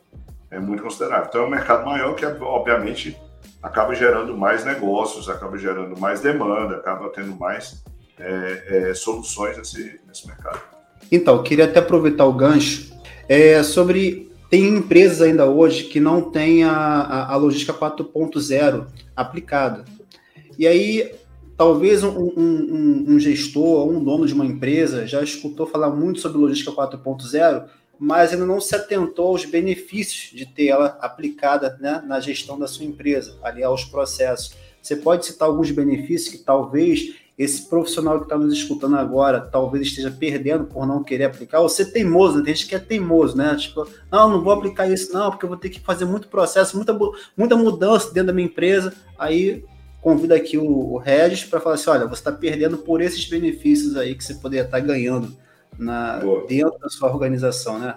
[0.51, 1.27] é muito considerável.
[1.29, 3.17] Então é um mercado maior que, obviamente,
[3.63, 7.83] acaba gerando mais negócios, acaba gerando mais demanda, acaba tendo mais
[8.19, 10.74] é, é, soluções nesse, nesse mercado.
[11.15, 12.93] Então, queria até aproveitar o gancho
[13.29, 19.85] é, sobre tem empresas ainda hoje que não têm a, a, a logística 4.0 aplicada.
[20.59, 21.15] E aí,
[21.57, 26.39] talvez um, um, um, gestor, um dono de uma empresa já escutou falar muito sobre
[26.39, 32.19] logística 4.0, mas ainda não se atentou aos benefícios de ter ela aplicada né, na
[32.19, 34.57] gestão da sua empresa, ali aos processos.
[34.83, 39.89] Você pode citar alguns benefícios que talvez esse profissional que está nos escutando agora talvez
[39.89, 42.45] esteja perdendo por não querer aplicar, ou ser teimoso, né?
[42.45, 43.57] tem gente que é teimoso, né?
[43.57, 46.77] Tipo, não, não vou aplicar isso, não, porque eu vou ter que fazer muito processo,
[46.77, 46.97] muita,
[47.37, 48.95] muita mudança dentro da minha empresa.
[49.19, 49.65] Aí
[50.01, 53.97] convido aqui o, o Regis para falar assim: olha, você está perdendo por esses benefícios
[53.97, 55.37] aí que você poderia estar tá ganhando
[55.79, 57.97] na, dentro da sua organização, né?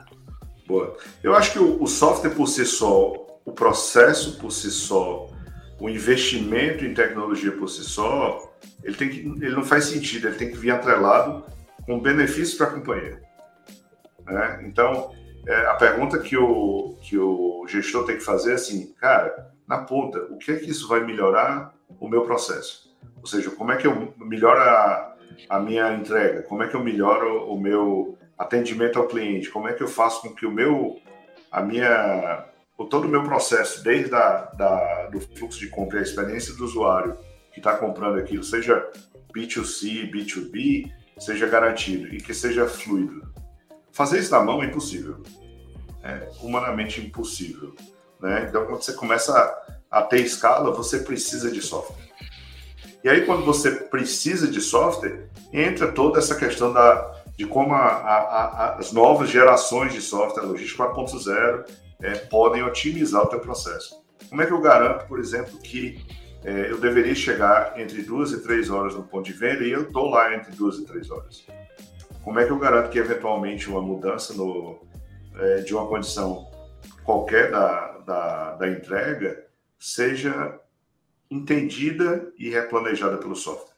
[0.65, 0.97] Boa.
[1.21, 3.13] Eu acho que o, o software por si só,
[3.45, 5.29] o processo por si só,
[5.79, 8.46] o investimento em tecnologia por si só,
[8.87, 11.43] ele, tem que, ele não faz sentido, ele tem que vir atrelado
[11.85, 13.21] com benefícios para a companhia.
[14.25, 14.63] Né?
[14.65, 15.13] Então,
[15.45, 19.79] é, a pergunta que o, que o gestor tem que fazer é assim, cara, na
[19.79, 22.95] ponta, o que é que isso vai melhorar o meu processo?
[23.17, 25.15] Ou seja, como é que eu melhoro a,
[25.49, 26.43] a minha entrega?
[26.43, 29.49] Como é que eu melhoro o meu atendimento ao cliente?
[29.49, 30.97] Como é que eu faço com que o meu,
[31.51, 32.45] a minha,
[32.89, 36.63] todo o meu processo, desde a, da, do fluxo de compra e a experiência do
[36.63, 37.17] usuário
[37.57, 38.87] que está comprando aquilo, seja
[39.35, 43.27] B2C, B2B, seja garantido e que seja fluido.
[43.91, 45.23] Fazer isso na mão é impossível.
[46.03, 47.73] É humanamente impossível.
[48.21, 48.45] Né?
[48.47, 49.35] Então, quando você começa
[49.89, 52.07] a, a ter escala, você precisa de software.
[53.03, 57.79] E aí, quando você precisa de software, entra toda essa questão da, de como a,
[57.79, 61.65] a, as novas gerações de software, logística 4.0,
[62.01, 63.99] é, podem otimizar o teu processo.
[64.29, 66.05] Como é que eu garanto, por exemplo, que
[66.43, 69.83] é, eu deveria chegar entre duas e três horas no ponto de venda e eu
[69.83, 71.45] estou lá entre duas e três horas?
[72.23, 74.79] Como é que eu garanto que, eventualmente, uma mudança no,
[75.35, 76.47] é, de uma condição
[77.03, 79.45] qualquer da, da, da entrega
[79.79, 80.59] seja
[81.29, 83.75] entendida e replanejada pelo software.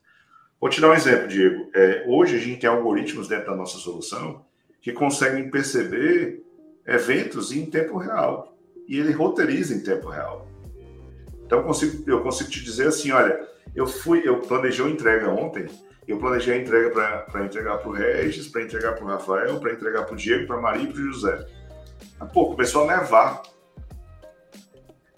[0.60, 1.70] Vou te dar um exemplo, Diego.
[1.74, 4.46] É, hoje a gente tem algoritmos dentro da nossa solução
[4.82, 6.44] que conseguem perceber
[6.86, 10.49] eventos em tempo real e ele roteiriza em tempo real.
[11.50, 13.44] Então eu consigo, eu consigo te dizer assim, olha,
[13.76, 15.66] eu fui, eu planejei uma entrega ontem,
[16.08, 16.92] eu planejei a entrega
[17.26, 20.46] para entregar para o Regis, para entregar para o Rafael, para entregar para o Diego,
[20.46, 21.48] para a Maria e para o José.
[22.32, 23.42] Pô, começou a nevar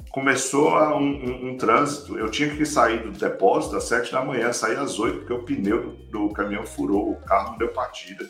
[0.09, 2.17] começou um, um, um, trânsito.
[2.17, 5.43] Eu tinha que sair do depósito às 7 da manhã, sair às 8, porque o
[5.43, 8.29] pneu do, do caminhão furou, o carro não deu partida.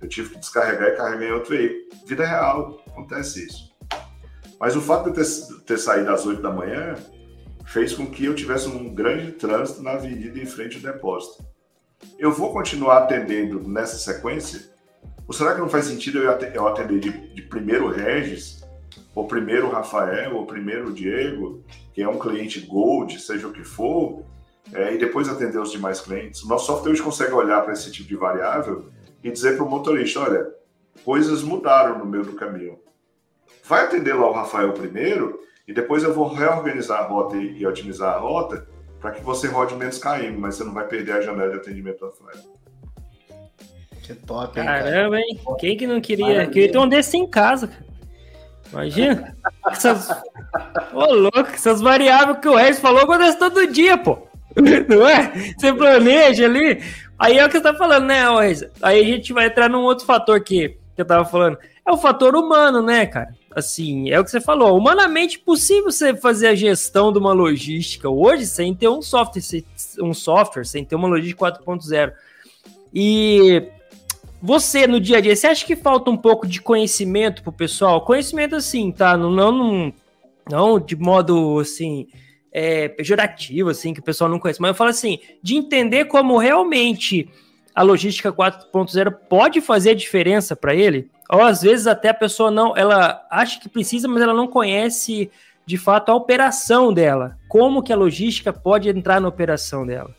[0.00, 2.04] Eu tive que descarregar e carregar em outro veículo.
[2.04, 3.70] Vida real, acontece isso.
[4.58, 6.96] Mas o fato de eu ter, ter saído às 8 da manhã
[7.70, 11.44] fez com que eu tivesse um grande trânsito na avenida em frente ao depósito.
[12.18, 14.70] Eu vou continuar atendendo nessa sequência?
[15.26, 18.60] Ou será que não faz sentido eu atender de, de primeiro Regis
[19.14, 24.24] o primeiro Rafael, o primeiro Diego, que é um cliente Gold, seja o que for,
[24.72, 26.42] é, e depois atender os demais clientes.
[26.42, 28.86] O nosso software hoje consegue olhar para esse tipo de variável
[29.22, 30.48] e dizer para o motorista: olha,
[31.04, 32.78] coisas mudaram no meio do caminho.
[33.64, 37.64] Vai atender lá o Rafael primeiro e depois eu vou reorganizar a rota e, e
[37.64, 38.66] otimizar a rota
[39.00, 42.00] para que você rode menos KM, mas você não vai perder a janela de atendimento
[42.00, 42.44] do Rafael.
[44.02, 45.20] Que top, hein, Caramba, cara?
[45.20, 45.40] hein?
[45.60, 46.26] Quem que não queria?
[46.26, 46.50] Maravilha.
[46.50, 47.84] Queria ter um desse em casa, cara.
[48.72, 49.36] Imagina.
[49.70, 50.10] Essas...
[50.92, 54.26] Ô, louco, essas variáveis que o Regis falou acontece todo dia, pô.
[54.88, 55.54] Não é?
[55.56, 56.82] Você planeja ali.
[57.16, 58.68] Aí é o que você tá falando, né, Regis?
[58.82, 61.58] Aí a gente vai entrar num outro fator que, que eu tava falando.
[61.86, 63.38] É o fator humano, né, cara?
[63.54, 64.78] Assim, é o que você falou.
[64.78, 69.42] Humanamente possível você fazer a gestão de uma logística hoje sem ter um software,
[70.00, 72.12] um software, sem ter uma logística 4.0.
[72.94, 73.68] E
[74.40, 78.04] você, no dia a dia, você acha que falta um pouco de conhecimento pro pessoal?
[78.04, 79.16] Conhecimento assim, tá?
[79.16, 79.92] Não, não,
[80.48, 82.06] não de modo assim.
[82.52, 86.36] É, pejorativo, assim, que o pessoal não conhece, mas eu falo assim, de entender como
[86.36, 87.30] realmente
[87.74, 92.76] a logística 4.0 pode fazer diferença para ele, ou às vezes até a pessoa não,
[92.76, 95.30] ela acha que precisa, mas ela não conhece
[95.64, 100.14] de fato a operação dela, como que a logística pode entrar na operação dela.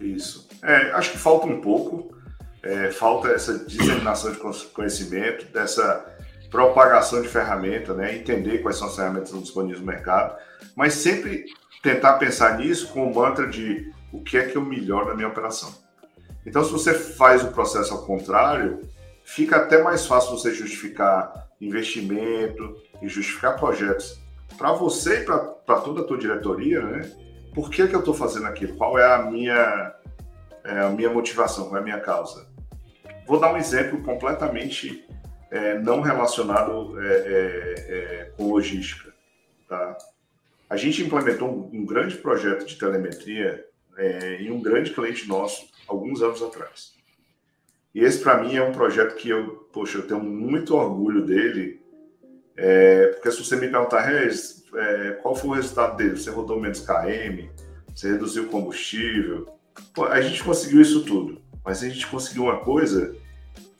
[0.00, 0.48] Isso.
[0.62, 2.10] É, acho que falta um pouco
[2.62, 4.38] é, falta essa disseminação de
[4.72, 6.04] conhecimento, dessa
[6.50, 8.16] propagação de ferramenta, né?
[8.16, 10.36] entender quais são as ferramentas disponíveis no mercado,
[10.74, 11.46] mas sempre
[11.82, 15.28] tentar pensar nisso com o mantra de o que é que eu melhoro na minha
[15.28, 15.72] operação.
[16.44, 18.80] Então, se você faz o processo ao contrário,
[19.24, 24.18] fica até mais fácil você justificar investimento e justificar projetos
[24.56, 27.10] para você e para toda a tua diretoria, né?
[27.54, 28.76] Por que, que eu estou fazendo aquilo?
[28.76, 29.94] Qual é a minha,
[30.64, 31.64] é, a minha motivação?
[31.68, 32.48] Qual é a minha causa?
[33.26, 35.04] Vou dar um exemplo completamente
[35.50, 39.12] é, não relacionado é, é, é, com logística.
[39.68, 39.96] Tá?
[40.68, 43.64] A gente implementou um, um grande projeto de telemetria
[43.96, 46.92] é, em um grande cliente nosso alguns anos atrás.
[47.94, 51.80] E esse, para mim, é um projeto que eu, poxa, eu tenho muito orgulho dele,
[52.56, 56.16] é, porque se você me perguntar, Regis, é, qual foi o resultado dele?
[56.16, 57.50] Você rodou menos KM?
[57.94, 59.48] Você reduziu o combustível?
[59.94, 63.16] Pô, a gente conseguiu isso tudo, mas a gente conseguiu uma coisa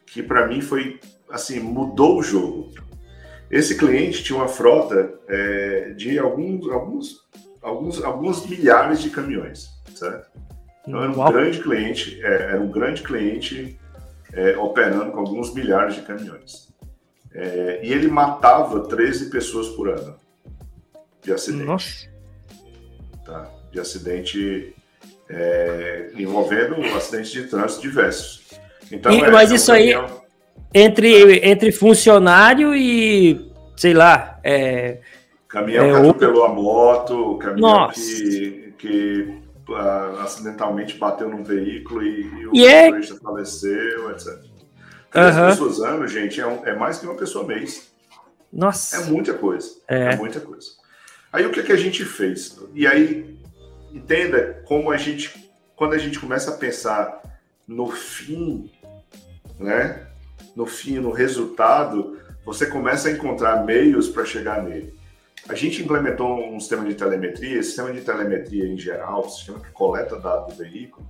[0.06, 0.98] que, para mim, foi,
[1.30, 2.72] assim, mudou o jogo.
[3.50, 7.28] Esse cliente tinha uma frota é, de alguns, alguns,
[7.60, 10.30] alguns, alguns milhares de caminhões, certo?
[10.86, 11.32] Então, era um Uau.
[11.32, 13.78] grande cliente, é, era um grande cliente
[14.32, 16.68] é, operando com alguns milhares de caminhões.
[17.32, 20.16] É, e ele matava 13 pessoas por ano
[21.22, 21.64] de acidente.
[21.64, 22.08] Nossa.
[23.24, 23.48] Tá?
[23.70, 24.74] De acidente
[25.28, 28.50] é, envolvendo acidentes de trânsito diversos.
[28.90, 29.94] Então, e, é, mas isso aí,
[30.74, 34.40] entre, entre funcionário e, sei lá.
[34.42, 34.98] É,
[35.48, 38.00] caminhão é, que atropelou a moto, caminhão Nossa.
[38.00, 39.39] que, que
[39.72, 42.80] uh, acidentalmente bateu num veículo e, e o yeah.
[42.80, 44.50] É motorista faleceu, etc.
[45.10, 45.46] Três uhum.
[45.46, 47.90] pessoas ano, gente, é, um, é, mais que uma pessoa mês.
[48.52, 48.96] Nossa.
[48.96, 49.68] É muita coisa.
[49.88, 50.68] É, é muita coisa.
[51.32, 52.58] Aí o que, que a gente fez?
[52.74, 53.38] E aí,
[53.92, 57.20] entenda como a gente, quando a gente começa a pensar
[57.66, 58.70] no fim,
[59.58, 60.06] né?
[60.56, 64.99] No fim, no resultado, você começa a encontrar meios para chegar nele.
[65.48, 70.18] A gente implementou um sistema de telemetria, sistema de telemetria em geral, sistema que coleta
[70.18, 71.08] dados do veículo,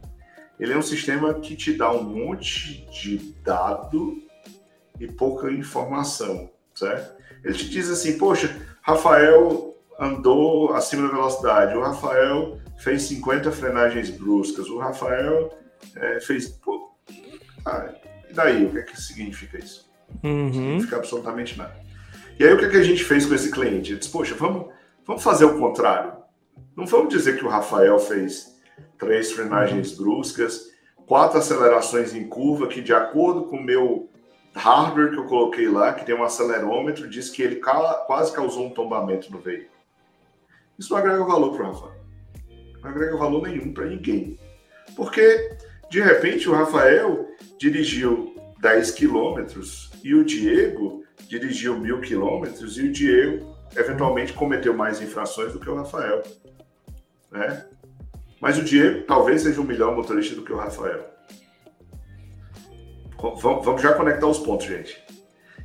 [0.59, 4.23] ele é um sistema que te dá um monte de dado
[4.99, 7.19] e pouca informação, certo?
[7.43, 14.11] Ele te diz assim, poxa, Rafael andou acima da velocidade, o Rafael fez 50 frenagens
[14.11, 15.51] bruscas, o Rafael
[15.97, 16.49] é, fez...
[16.49, 16.95] Pô,
[17.64, 17.95] ah,
[18.29, 19.90] e daí, o que é que significa isso?
[20.23, 20.45] Uhum.
[20.45, 21.75] Não significa absolutamente nada.
[22.40, 23.92] E aí o que, é que a gente fez com esse cliente?
[23.92, 24.72] Ele poxa, vamos,
[25.05, 26.14] vamos fazer o contrário.
[26.74, 28.59] Não vamos dizer que o Rafael fez
[28.96, 30.70] três frenagens bruscas,
[31.07, 34.09] quatro acelerações em curva, que de acordo com o meu
[34.55, 38.70] hardware que eu coloquei lá, que tem um acelerômetro, diz que ele quase causou um
[38.70, 39.76] tombamento no veículo.
[40.79, 42.00] Isso não agrega valor para o Rafael.
[42.81, 44.38] Não agrega valor nenhum para ninguém.
[44.96, 45.59] Porque,
[45.90, 52.93] de repente, o Rafael dirigiu 10 quilômetros e o Diego dirigiu mil quilômetros e o
[52.93, 56.23] Diego eventualmente cometeu mais infrações do que o Rafael.
[57.31, 57.67] Né?
[58.41, 61.09] Mas o Diego talvez seja um melhor motorista do que o Rafael.
[63.41, 64.99] Vamos já conectar os pontos, gente.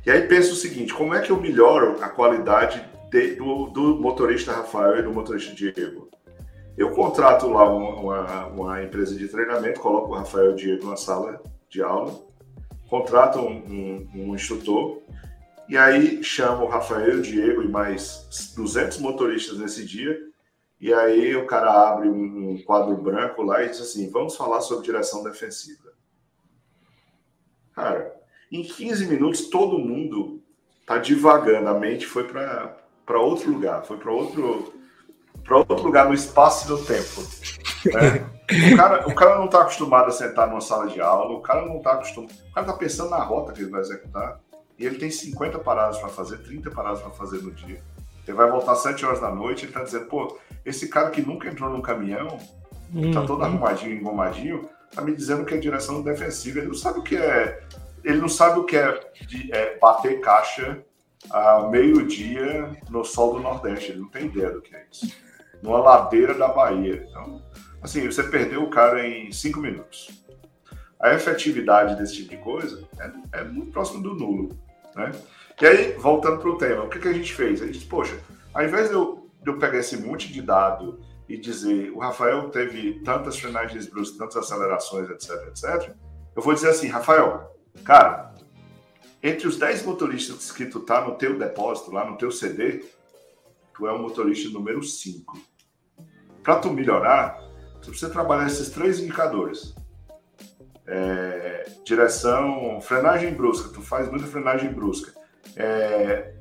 [0.04, 3.96] E aí pensa o seguinte: como é que eu melhoro a qualidade de, do, do,
[4.00, 6.08] motorista Rafael e do motorista Diego?
[6.76, 10.86] Eu contrato lá uma, uma, uma, empresa de treinamento, coloco o Rafael e o Diego
[10.86, 12.14] na sala de aula,
[12.88, 15.00] contrato um, um, um instrutor
[15.68, 20.16] e aí chama o Rafael, o Diego e mais 200 motoristas nesse dia.
[20.80, 24.84] E aí o cara abre um quadro branco lá e diz assim: vamos falar sobre
[24.84, 25.92] direção defensiva.
[27.74, 28.14] Cara,
[28.50, 30.42] em 15 minutos todo mundo
[30.86, 34.72] tá divagando, a mente foi para outro lugar, foi para outro
[35.42, 37.22] para outro lugar no espaço e no tempo.
[37.86, 38.26] Né?
[38.72, 41.64] O, cara, o cara não está acostumado a sentar numa sala de aula, o cara
[41.66, 42.32] não está acostumado.
[42.32, 44.40] O cara está pensando na rota que ele vai executar
[44.78, 47.80] e ele tem 50 paradas para fazer, 30 paradas para fazer no dia.
[48.26, 51.22] Ele vai voltar às 7 horas da noite, ele está dizendo, pô, esse cara que
[51.22, 52.38] nunca entrou num caminhão,
[52.92, 53.44] hum, tá todo hum.
[53.44, 56.58] arrumadinho, engomadinho, tá me dizendo que é direção defensiva.
[56.58, 57.62] Ele não sabe o que é.
[58.04, 60.84] Ele não sabe o que é, de, é bater caixa
[61.30, 63.92] a meio-dia no sol do Nordeste.
[63.92, 65.12] Ele não tem ideia do que é isso.
[65.62, 67.06] Numa ladeira da Bahia.
[67.08, 67.42] Então,
[67.82, 70.24] assim, você perdeu o cara em cinco minutos.
[71.00, 74.65] A efetividade desse tipo de coisa é, é muito próximo do nulo.
[74.96, 75.12] Né?
[75.60, 77.60] E aí, voltando para o tema, o que, que a gente fez?
[77.60, 78.18] A gente disse, poxa,
[78.52, 82.48] ao invés de eu, de eu pegar esse monte de dado e dizer o Rafael
[82.48, 85.94] teve tantas frenagens bruscas, tantas acelerações, etc, etc,
[86.34, 88.34] eu vou dizer assim, Rafael, cara,
[89.22, 92.84] entre os 10 motoristas que tu tá no teu depósito, lá no teu CD,
[93.74, 95.38] tu é o motorista número 5.
[96.42, 97.38] Para tu melhorar,
[97.80, 99.74] tu precisa trabalhar esses três indicadores
[100.86, 105.12] é, direção, frenagem brusca, tu faz muita frenagem brusca.
[105.56, 106.32] É,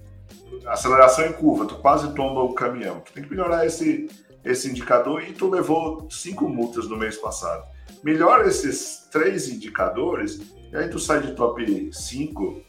[0.67, 2.99] aceleração em curva, tu quase tomba o caminhão.
[2.99, 4.09] Tu tem que melhorar esse,
[4.43, 7.63] esse indicador e tu levou cinco multas no mês passado.
[8.03, 10.39] Melhora esses três indicadores
[10.71, 12.61] e aí tu sai de top 5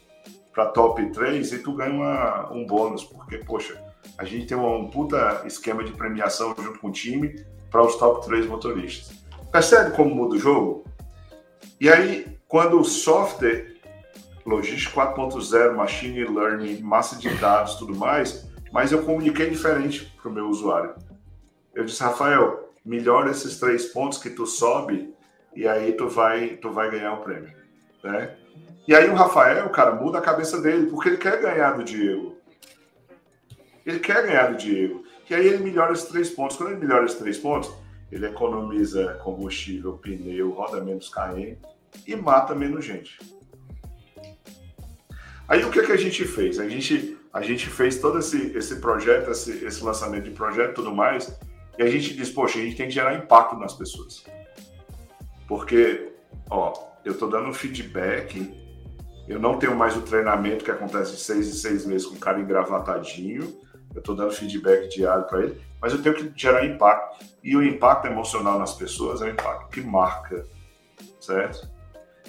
[0.53, 3.79] para top 3 e tu ganha uma, um bônus, porque, poxa,
[4.17, 8.25] a gente tem um puta esquema de premiação junto com o time para os top
[8.25, 9.15] 3 motoristas.
[9.51, 10.85] Percebe como muda o jogo?
[11.79, 13.75] E aí, quando o software
[14.45, 20.33] logística 4.0, machine learning, massa de dados, tudo mais, mas eu comuniquei diferente para o
[20.33, 20.95] meu usuário.
[21.75, 25.13] Eu disse, Rafael, melhora esses três pontos que tu sobe
[25.55, 27.53] e aí tu vai, tu vai ganhar o prêmio,
[28.03, 28.35] né?
[28.87, 32.37] E aí o Rafael, cara, muda a cabeça dele, porque ele quer ganhar do Diego.
[33.85, 35.03] Ele quer ganhar do Diego.
[35.29, 36.55] E aí ele melhora esses três pontos.
[36.55, 37.69] Quando ele melhora esses três pontos,
[38.11, 41.57] ele economiza combustível, pneu, roda menos KM
[42.05, 43.19] e mata menos gente.
[45.47, 46.59] Aí o que, que a gente fez?
[46.59, 50.75] A gente, a gente fez todo esse, esse projeto, esse, esse lançamento de projeto e
[50.75, 51.39] tudo mais,
[51.77, 54.25] e a gente disse, poxa, a gente tem que gerar impacto nas pessoas.
[55.47, 56.11] Porque,
[56.49, 56.73] ó,
[57.05, 58.53] eu estou dando feedback,
[59.27, 62.39] eu não tenho mais o treinamento que acontece seis em seis meses com o cara
[62.39, 63.57] engravatadinho,
[63.93, 67.25] eu estou dando feedback diário para ele, mas eu tenho que gerar impacto.
[67.43, 70.45] E o impacto emocional nas pessoas é um impacto que marca,
[71.19, 71.69] certo?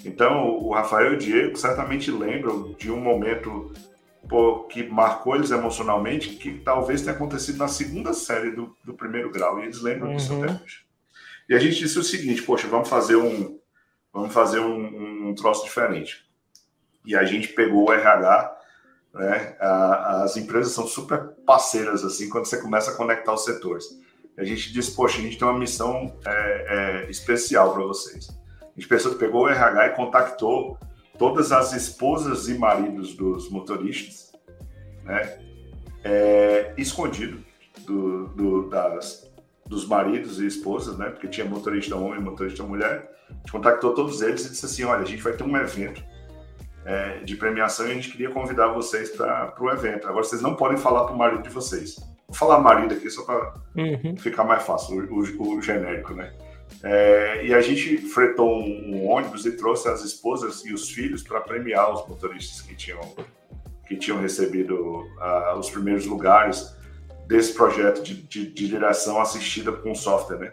[0.05, 3.73] Então, o Rafael e o Diego certamente lembram de um momento
[4.29, 9.31] pô, que marcou eles emocionalmente, que talvez tenha acontecido na segunda série do, do primeiro
[9.31, 10.17] grau, e eles lembram uhum.
[10.17, 10.85] disso até hoje.
[11.49, 13.59] E a gente disse o seguinte, poxa, vamos fazer um,
[14.13, 16.27] vamos fazer um, um troço diferente.
[17.07, 18.58] E a gente pegou o RH,
[19.15, 19.57] né?
[19.61, 23.87] As empresas são super parceiras assim quando você começa a conectar os setores.
[24.37, 28.29] A gente disse, poxa, a gente tem uma missão é, é, especial para vocês
[28.79, 30.79] a gente pensou pegou o RH e contactou
[31.19, 34.33] todas as esposas e maridos dos motoristas,
[35.03, 35.41] né?
[36.05, 37.45] É, escondido
[37.81, 39.29] do, do, das,
[39.67, 41.11] dos maridos e esposas, né?
[41.11, 43.11] Porque tinha motorista homem e motorista mulher.
[43.29, 46.01] A gente contactou todos eles e disse assim: olha, a gente vai ter um evento
[46.89, 50.09] é, de premiação e a gente queria convidar vocês para o evento.
[50.09, 51.97] Agora, vocês não podem falar para o marido de vocês.
[52.27, 54.17] Vou falar marido aqui só para uhum.
[54.17, 56.33] ficar mais fácil, o, o, o genérico, né?
[56.83, 61.23] É, e a gente fretou um, um, ônibus e trouxe as esposas e os filhos
[61.23, 63.01] para premiar os motoristas que tinham,
[63.87, 66.75] que tinham recebido uh, os primeiros lugares
[67.27, 70.39] desse projeto de, de, de direção assistida com software.
[70.39, 70.53] Né?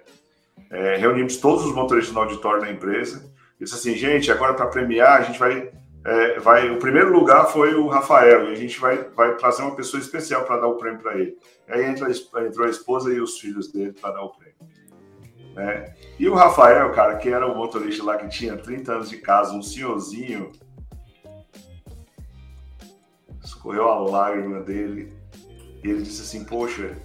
[0.69, 4.67] É, reunimos todos os motoristas no auditório da empresa e disse assim, gente, agora para
[4.67, 5.71] premiar a gente vai,
[6.05, 6.69] é, vai...
[6.69, 10.45] O primeiro lugar foi o Rafael e a gente vai, vai trazer uma pessoa especial
[10.45, 11.35] para dar o prêmio para ele.
[11.67, 12.07] Aí entra,
[12.45, 14.55] entrou a esposa e os filhos dele para dar o prêmio.
[15.55, 15.95] Né?
[16.19, 19.53] E o Rafael, cara, que era o motorista lá que tinha 30 anos de casa,
[19.53, 20.51] um senhorzinho,
[23.43, 25.11] escorreu a lágrima dele
[25.83, 26.95] e ele disse assim: Poxa,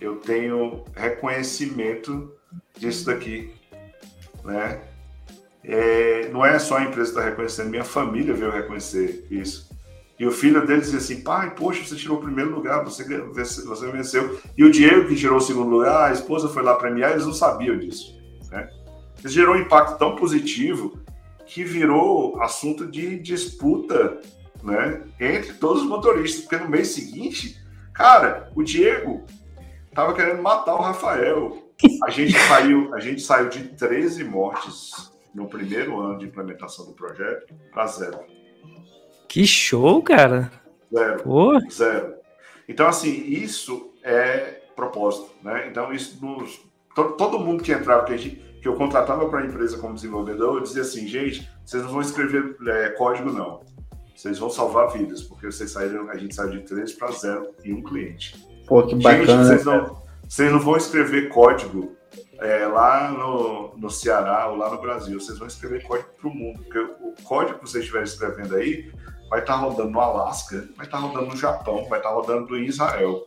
[0.00, 2.32] eu tenho reconhecimento
[2.76, 3.54] disso daqui,
[4.44, 4.80] né?
[5.64, 9.70] É, não é só a empresa que está reconhecendo, minha família veio reconhecer isso.
[10.18, 13.90] E o filho dele dizia assim: pai, poxa, você tirou o primeiro lugar, você, você
[13.90, 14.38] venceu.
[14.56, 17.32] E o Diego, que tirou o segundo lugar, a esposa foi lá premiar, eles não
[17.32, 18.16] sabiam disso.
[18.50, 18.68] Né?
[19.18, 20.98] Isso gerou um impacto tão positivo
[21.46, 24.20] que virou assunto de disputa
[24.62, 26.42] né, entre todos os motoristas.
[26.42, 27.60] Porque no mês seguinte,
[27.92, 29.24] cara, o Diego
[29.88, 31.58] estava querendo matar o Rafael.
[32.04, 36.92] A gente saiu, a gente saiu de 13 mortes no primeiro ano de implementação do
[36.92, 38.20] projeto para zero.
[39.28, 40.50] Que show, cara!
[40.92, 41.22] Zero.
[41.22, 41.58] Pô.
[41.70, 42.14] Zero.
[42.68, 45.68] Então, assim, isso é propósito, né?
[45.68, 46.60] Então, isso nos.
[46.94, 50.56] Todo, todo mundo que entrava, que, gente, que eu contratava para a empresa como desenvolvedor,
[50.56, 53.60] eu dizia assim, gente, vocês não vão escrever é, código, não.
[54.14, 57.72] Vocês vão salvar vidas, porque vocês saíram, a gente saiu de 3 para 0 em
[57.72, 58.36] um cliente.
[58.66, 59.24] Pô, que bacana.
[59.24, 61.96] Gente, vocês não, vocês não vão escrever código
[62.42, 65.20] é, lá no, no Ceará ou lá no Brasil.
[65.20, 68.92] Vocês vão escrever código para o mundo, porque o código que vocês estiverem escrevendo aí
[69.30, 72.14] vai estar tá rodando no Alasca, vai estar tá rodando no Japão, vai estar tá
[72.14, 73.26] rodando em Israel.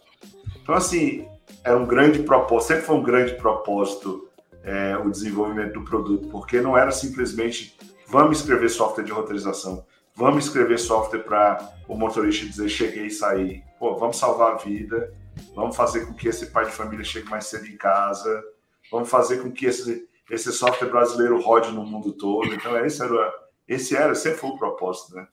[0.61, 1.27] Então, assim,
[1.63, 4.29] é um grande propósito, sempre foi um grande propósito
[4.63, 9.85] é, o desenvolvimento do produto, porque não era simplesmente vamos escrever software de roteirização,
[10.15, 13.63] vamos escrever software para o motorista dizer cheguei e saí.
[13.79, 15.13] Pô, vamos salvar a vida,
[15.55, 18.43] vamos fazer com que esse pai de família chegue mais cedo em casa,
[18.91, 22.53] vamos fazer com que esse, esse software brasileiro rode no mundo todo.
[22.53, 23.33] Então, esse era,
[23.67, 25.27] esse era sempre foi o propósito, né?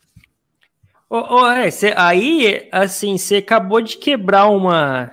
[1.08, 5.12] Oh, oh, é, cê, aí, assim, você acabou de quebrar uma,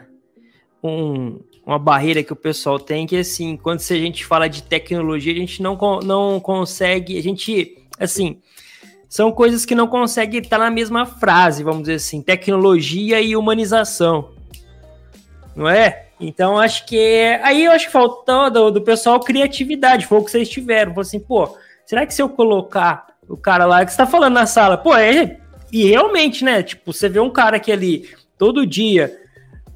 [0.81, 5.33] um, uma barreira que o pessoal tem, que assim, quando a gente fala de tecnologia,
[5.33, 8.41] a gente não, não consegue, a gente, assim,
[9.09, 14.31] são coisas que não conseguem estar na mesma frase, vamos dizer assim, tecnologia e humanização,
[15.55, 16.08] não é?
[16.19, 20.31] Então, acho que, aí eu acho que faltou do, do pessoal criatividade, foi o que
[20.31, 24.05] vocês tiveram, falou assim, pô, será que se eu colocar o cara lá que está
[24.05, 25.37] falando na sala, pô, é
[25.71, 26.63] e realmente, né?
[26.63, 29.15] Tipo, você vê um cara que ali todo dia,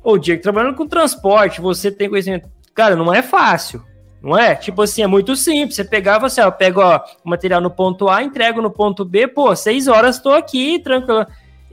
[0.04, 2.50] o Diego trabalhando com transporte, você tem conhecimento.
[2.74, 3.84] Cara, não é fácil.
[4.22, 4.56] Não é?
[4.56, 5.76] Tipo assim, é muito simples.
[5.76, 9.28] Você pegava assim, ó, pego ó, o material no ponto A, entrego no ponto B,
[9.28, 11.28] pô, seis horas estou aqui, tranquilo.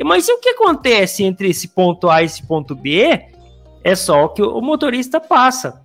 [0.05, 3.25] Mas e o que acontece entre esse ponto A e esse ponto B?
[3.83, 5.83] É só o que o motorista passa.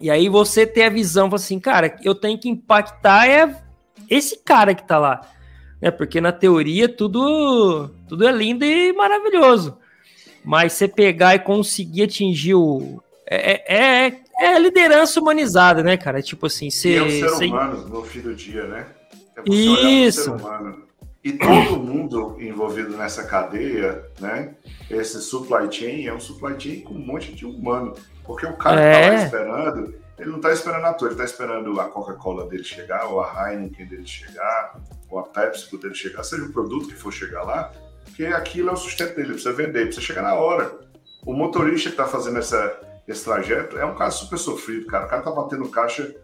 [0.00, 3.56] E aí você tem a visão, assim, cara, eu tenho que impactar é
[4.08, 5.20] esse cara que tá lá.
[5.80, 5.90] Né?
[5.90, 9.76] Porque na teoria tudo, tudo é lindo e maravilhoso.
[10.44, 13.02] Mas você pegar e conseguir atingir o.
[13.26, 16.22] É, é, é, é liderança humanizada, né, cara?
[16.22, 16.96] Tipo assim, você.
[16.96, 17.46] é o ser cê...
[17.46, 18.86] humano no fim do dia, né?
[19.36, 20.34] É Isso.
[21.28, 24.54] E todo mundo envolvido nessa cadeia, né?
[24.90, 27.92] Esse supply chain é um supply chain com um monte de humano.
[28.24, 28.94] Porque o cara é.
[28.94, 32.48] que tá lá esperando, ele não tá esperando a toa, ele tá esperando a Coca-Cola
[32.48, 36.88] dele chegar, ou a Heineken dele chegar, ou a Pepsi dele chegar, seja o produto
[36.88, 37.72] que for chegar lá,
[38.04, 40.78] porque aquilo é o sustento dele, precisa vender, precisa chegar na hora.
[41.26, 45.04] O motorista que está fazendo essa, esse trajeto é um caso super sofrido, cara.
[45.04, 46.14] O cara tá batendo caixa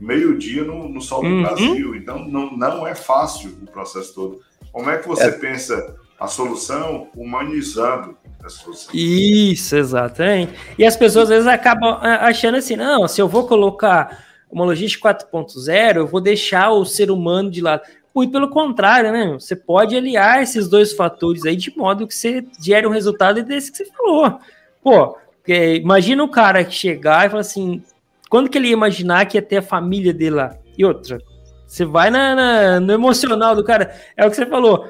[0.00, 1.42] meio-dia no, no, sol do uhum.
[1.42, 4.40] Brasil, então não, não é fácil o processo todo.
[4.72, 5.32] Como é que você é.
[5.32, 8.90] pensa a solução humanizando a solução?
[8.94, 10.52] Isso, exatamente.
[10.78, 15.14] E as pessoas às vezes acabam achando assim, não, se eu vou colocar uma logística
[15.14, 17.82] 4.0, eu vou deixar o ser humano de lado.
[18.14, 19.36] Muito pelo contrário, né?
[19.38, 23.70] Você pode aliar esses dois fatores aí de modo que você gere um resultado desse
[23.70, 24.38] que você falou.
[24.82, 27.82] Pô, imagina o cara que chegar e falar assim:
[28.28, 30.54] quando que ele ia imaginar que ia ter a família dele lá?
[30.76, 31.18] E outra,
[31.66, 33.94] você vai na, na, no emocional do cara.
[34.16, 34.86] É o que você falou.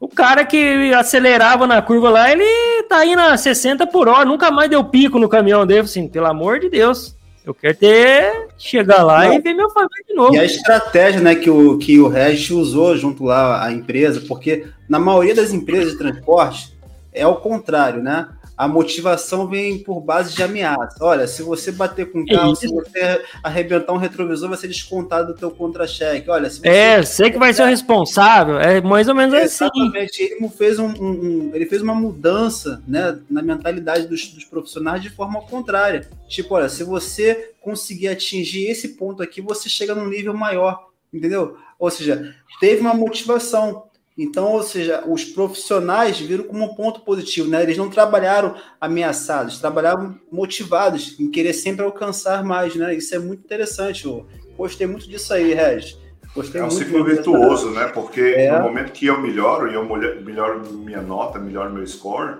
[0.00, 2.44] O cara que acelerava na curva lá, ele
[2.88, 5.80] tá indo a 60 por hora, nunca mais deu pico no caminhão dele.
[5.80, 7.16] Assim, pelo amor de Deus.
[7.44, 9.34] Eu quero ter chegar lá Não.
[9.34, 10.34] e ver meu família de novo.
[10.34, 14.66] E a estratégia, né, que o que o Regis usou junto lá à empresa, porque
[14.88, 16.72] na maioria das empresas de transporte
[17.12, 18.28] é o contrário, né?
[18.56, 20.96] A motivação vem por base de ameaça.
[21.00, 25.32] Olha, se você bater com o carro, se você arrebentar um retrovisor, vai ser descontado
[25.32, 26.28] do teu contra-cheque.
[26.30, 26.68] Olha, se você...
[26.68, 28.60] É, sei que vai ser o responsável.
[28.60, 29.64] É mais ou menos assim.
[29.64, 30.22] Exatamente.
[30.22, 35.10] Ele fez, um, um, ele fez uma mudança né, na mentalidade dos, dos profissionais de
[35.10, 36.08] forma contrária.
[36.28, 41.56] Tipo, olha, se você conseguir atingir esse ponto aqui, você chega num nível maior, entendeu?
[41.78, 43.84] Ou seja, teve uma motivação.
[44.16, 47.62] Então, ou seja, os profissionais viram como um ponto positivo, né?
[47.62, 52.94] Eles não trabalharam ameaçados, trabalharam motivados em querer sempre alcançar mais, né?
[52.94, 54.04] Isso é muito interessante.
[54.04, 55.98] Eu gostei muito disso aí, Regis.
[56.34, 57.88] Gostei é um ciclo virtuoso, né?
[57.88, 58.56] Porque é.
[58.56, 59.84] no momento que eu melhoro e eu
[60.22, 62.38] melhoro minha nota, melhoro meu score,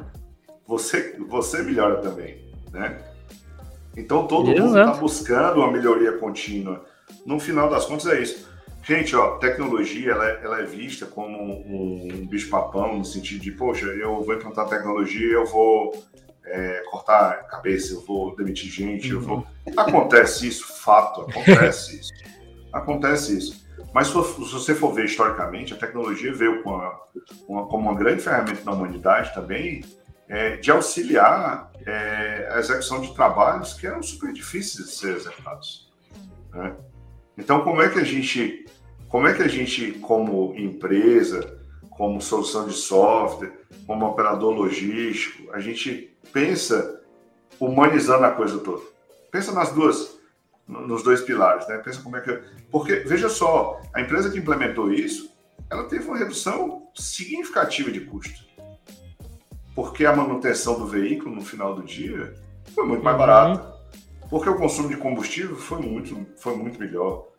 [0.67, 2.39] você, você melhora também,
[2.71, 2.99] né?
[3.97, 4.67] Então todo Exato.
[4.67, 6.85] mundo está buscando uma melhoria contínua.
[7.27, 8.49] No final das contas é isso.
[8.83, 13.53] Gente, ó, tecnologia ela é, ela é vista como um, um bicho-papão, no sentido de,
[13.53, 15.93] poxa, eu vou implantar tecnologia, eu vou
[16.45, 19.21] é, cortar cabeça, eu vou demitir gente, uhum.
[19.21, 19.37] eu vou.
[19.39, 19.75] Uhum.
[19.77, 22.13] Acontece isso, fato, acontece isso.
[22.73, 23.63] Acontece isso.
[23.95, 26.99] Mas se você for ver historicamente, a tecnologia veio com a,
[27.47, 29.85] uma, como uma grande ferramenta na humanidade também
[30.29, 35.93] é, de auxiliar é, a execução de trabalhos que eram super difíceis de ser executados.
[36.53, 36.75] Né?
[37.37, 38.62] Então, como é que a gente,
[39.13, 41.61] como é que a gente, como empresa,
[41.91, 43.53] como solução de software,
[43.87, 47.03] como operador logístico, a gente pensa
[47.61, 48.83] humanizando a coisa toda?
[49.31, 50.17] Pensa nas duas,
[50.67, 51.77] nos dois pilares, né?
[51.77, 52.41] Pensa como é que,
[52.71, 55.31] porque veja só, a empresa que implementou isso,
[55.71, 58.43] ela teve uma redução significativa de custo,
[59.75, 62.35] porque a manutenção do veículo no final do dia
[62.75, 63.27] foi muito mais uhum.
[63.27, 63.73] barata
[64.31, 67.32] porque o consumo de combustível foi muito, foi muito melhor.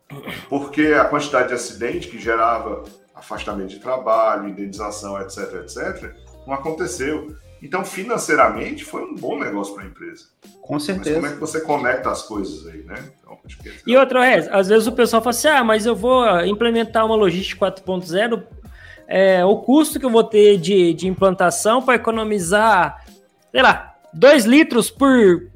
[0.50, 2.84] Porque a quantidade de acidente que gerava
[3.14, 6.14] afastamento de trabalho, indenização, etc., etc.,
[6.46, 7.36] não aconteceu.
[7.62, 10.26] Então, financeiramente, foi um bom negócio para a empresa.
[10.62, 11.12] Com certeza.
[11.12, 12.96] Mas como é que você conecta as coisas aí, né?
[13.22, 13.74] Então, que...
[13.88, 17.16] E outra, vez, às vezes o pessoal fala assim, ah, mas eu vou implementar uma
[17.16, 18.44] logística 4.0,
[19.08, 23.06] é, o custo que eu vou ter de, de implantação para economizar,
[23.52, 25.50] sei lá, 2 litros por,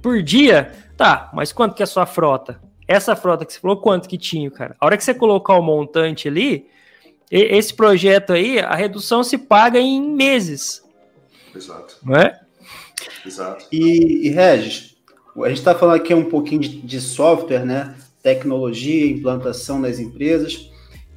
[0.00, 2.60] por dia, tá, mas quanto que é a sua frota?
[2.90, 4.74] Essa frota que você falou, quanto que tinha, cara?
[4.80, 6.66] A hora que você colocar o montante ali,
[7.30, 10.82] esse projeto aí, a redução se paga em meses.
[11.54, 11.98] Exato.
[12.02, 12.40] Não é?
[13.24, 13.64] Exato.
[13.70, 14.96] E, e Regis,
[15.36, 17.94] a gente está falando aqui um pouquinho de, de software, né?
[18.24, 20.68] Tecnologia, implantação nas empresas.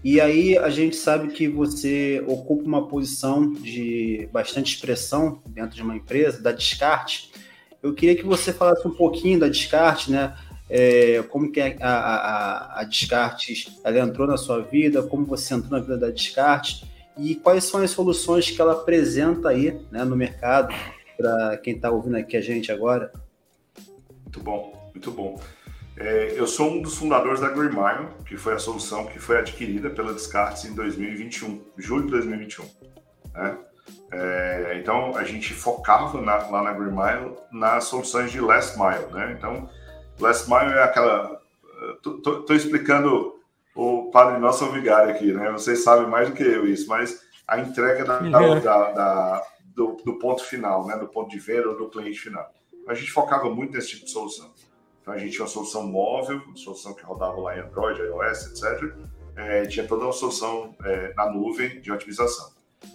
[0.03, 5.81] E aí a gente sabe que você ocupa uma posição de bastante expressão dentro de
[5.81, 7.31] uma empresa, da descarte.
[7.81, 10.33] Eu queria que você falasse um pouquinho da Descarte, né?
[10.75, 15.69] É, como que a, a, a Descartes ela entrou na sua vida, como você entrou
[15.69, 16.83] na vida da Descartes
[17.15, 20.73] e quais são as soluções que ela apresenta aí né, no mercado
[21.15, 23.13] para quem está ouvindo aqui a gente agora.
[24.23, 25.39] Muito bom, muito bom.
[25.95, 29.91] É, eu sou um dos fundadores da Greenmile, que foi a solução que foi adquirida
[29.91, 32.65] pela Descartes em 2021, julho de 2021.
[33.35, 33.57] Né?
[34.11, 39.05] É, então, a gente focava na, lá na Greenmile nas soluções de last mile.
[39.11, 39.35] Né?
[39.37, 39.69] Então,
[40.19, 41.41] last mile é aquela...
[42.05, 43.33] Estou explicando
[43.75, 45.51] o Padre Nosso Vigário aqui, né?
[45.51, 50.17] Vocês sabem mais do que eu isso, mas a entrega da, da, da, do, do,
[50.19, 50.97] ponto final, né?
[50.97, 52.51] do ponto de venda ou do cliente final.
[52.87, 54.53] A gente focava muito nesse tipo de solução.
[55.01, 58.47] Então a gente tinha uma solução móvel, uma solução que rodava lá em Android, iOS,
[58.47, 58.95] etc.
[59.35, 62.53] É, tinha toda uma solução é, na nuvem de otimização.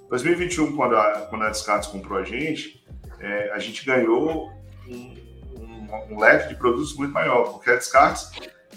[0.09, 2.85] 2021, quando a, quando a Descartes comprou a gente,
[3.21, 4.51] é, a gente ganhou
[4.89, 5.15] um,
[6.11, 8.31] um, leque de produtos muito maior, porque a Descartes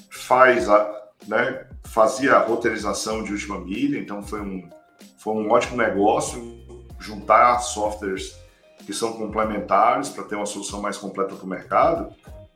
[0.09, 4.69] faz a, né, fazia a roteirização de última milha, então foi um,
[5.17, 6.59] foi um ótimo negócio
[6.99, 8.39] juntar softwares
[8.85, 12.13] que são complementares para ter uma solução mais completa para o mercado,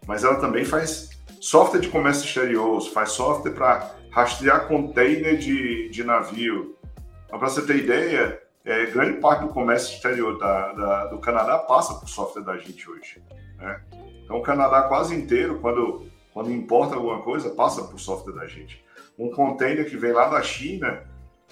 [0.07, 6.03] mas ela também faz software de comércio exterior, faz software para rastrear container de, de
[6.03, 6.77] navio.
[7.25, 11.59] Então, para você ter ideia, é, grande parte do comércio exterior da, da, do Canadá
[11.59, 13.21] passa por software da gente hoje.
[13.57, 13.81] Né?
[14.25, 18.83] Então, o Canadá quase inteiro, quando, quando importa alguma coisa, passa por software da gente.
[19.17, 21.03] Um container que vem lá da China,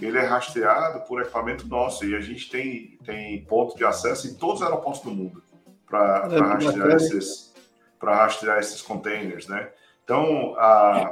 [0.02, 4.34] ele é rastreado por equipamento nosso e a gente tem, tem ponto de acesso em
[4.34, 5.42] todos os aeroportos do mundo
[5.88, 7.54] para é, rastrear, esses,
[8.02, 9.70] rastrear esses containers, né?
[10.04, 11.10] Então, a,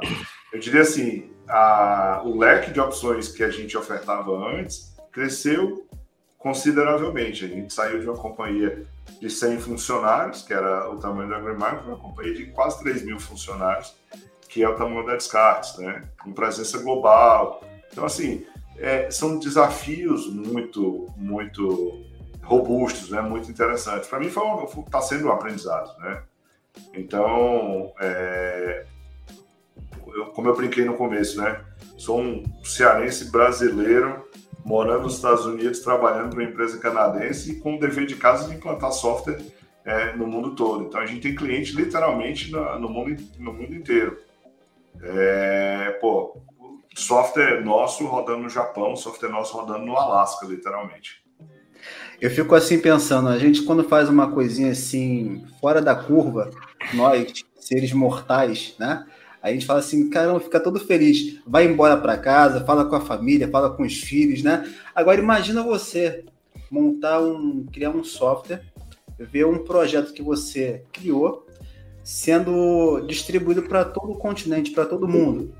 [0.52, 5.81] eu diria assim, a, o leque de opções que a gente ofertava antes cresceu
[6.42, 7.44] consideravelmente.
[7.44, 8.84] A gente saiu de uma companhia
[9.20, 13.04] de 100 funcionários, que era o tamanho da Greenmark, para uma companhia de quase 3
[13.04, 13.94] mil funcionários,
[14.48, 16.02] que é o tamanho da Descartes, né?
[16.22, 17.62] com presença global.
[17.90, 18.44] Então, assim,
[18.76, 22.04] é, são desafios muito, muito
[22.42, 23.20] robustos, né?
[23.20, 24.08] muito interessantes.
[24.08, 25.96] Para mim, está sendo um aprendizado.
[26.00, 26.22] Né?
[26.94, 28.84] Então, é,
[30.08, 31.64] eu, como eu brinquei no começo, né?
[31.96, 34.28] sou um cearense brasileiro
[34.64, 38.48] morando nos Estados Unidos, trabalhando para uma empresa canadense e com o dever de casa
[38.48, 39.40] de implantar software
[39.84, 40.84] é, no mundo todo.
[40.84, 44.18] Então a gente tem cliente literalmente no, no, mundo, no mundo inteiro.
[45.02, 46.36] É, pô,
[46.94, 51.22] software nosso rodando no Japão, software nosso rodando no Alasca, literalmente.
[52.20, 56.50] Eu fico assim pensando, a gente quando faz uma coisinha assim, fora da curva,
[56.94, 59.04] nós, seres mortais, né?
[59.42, 63.00] A gente fala assim, caramba, fica todo feliz, vai embora para casa, fala com a
[63.00, 64.72] família, fala com os filhos, né?
[64.94, 66.24] Agora imagina você
[66.70, 68.62] montar um, criar um software,
[69.18, 71.46] ver um projeto que você criou
[72.04, 75.54] sendo distribuído para todo o continente, para todo mundo.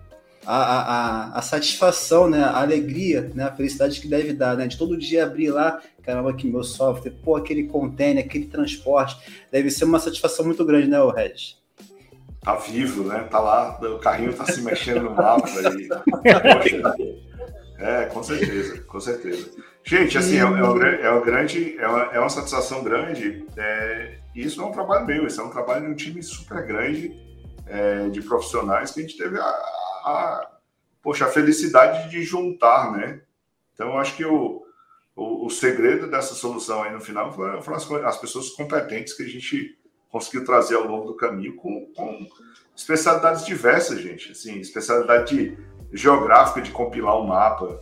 [0.44, 4.76] A, a, a, satisfação, né, a alegria, né, a felicidade que deve dar, né, de
[4.76, 9.16] todo dia abrir lá, caramba, que meu software, pô, aquele container, aquele transporte,
[9.52, 11.61] deve ser uma satisfação muito grande, né, o Regis?
[12.42, 13.24] Tá vivo, né?
[13.30, 16.94] Tá lá, o carrinho tá se mexendo no mapa e, poxa,
[17.78, 19.50] é, com certeza, com certeza.
[19.84, 23.44] Gente, assim, é, é, uma, é grande, é uma, é uma satisfação grande.
[23.56, 26.64] É, isso não é um trabalho meu, isso é um trabalho de um time super
[26.66, 27.12] grande
[27.66, 30.50] é, de profissionais que a gente teve a, a,
[31.02, 33.20] poxa, a felicidade de juntar, né?
[33.74, 34.62] Então, acho que o,
[35.16, 39.28] o, o, segredo dessa solução aí no final foram as, as, pessoas competentes que a
[39.28, 39.76] gente
[40.12, 42.26] conseguiu trazer ao longo do caminho com, com
[42.76, 44.30] especialidades diversas, gente.
[44.30, 45.58] Assim, especialidade de,
[45.92, 47.80] geográfica de compilar um mapa,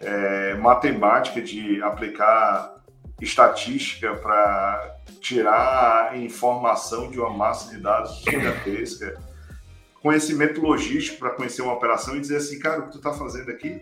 [0.00, 2.80] é, matemática de aplicar
[3.20, 9.20] estatística para tirar informação de uma massa de dados gigantesca,
[10.00, 13.50] conhecimento logístico para conhecer uma operação e dizer assim, cara, o que tu está fazendo
[13.50, 13.80] aqui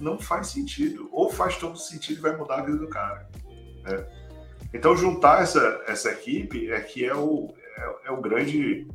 [0.00, 3.28] não faz sentido, ou faz todo sentido e vai mudar a vida do cara.
[3.82, 4.06] Né?
[4.72, 8.86] Então juntar essa, essa equipe é que é o, é, é, o grande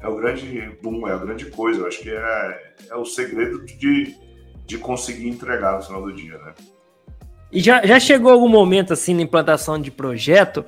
[0.00, 1.80] é o grande boom, é a grande coisa.
[1.80, 4.14] Eu acho que é, é o segredo de,
[4.66, 6.54] de conseguir entregar no final do dia, né?
[7.50, 10.64] E já, já chegou algum momento assim na implantação de projeto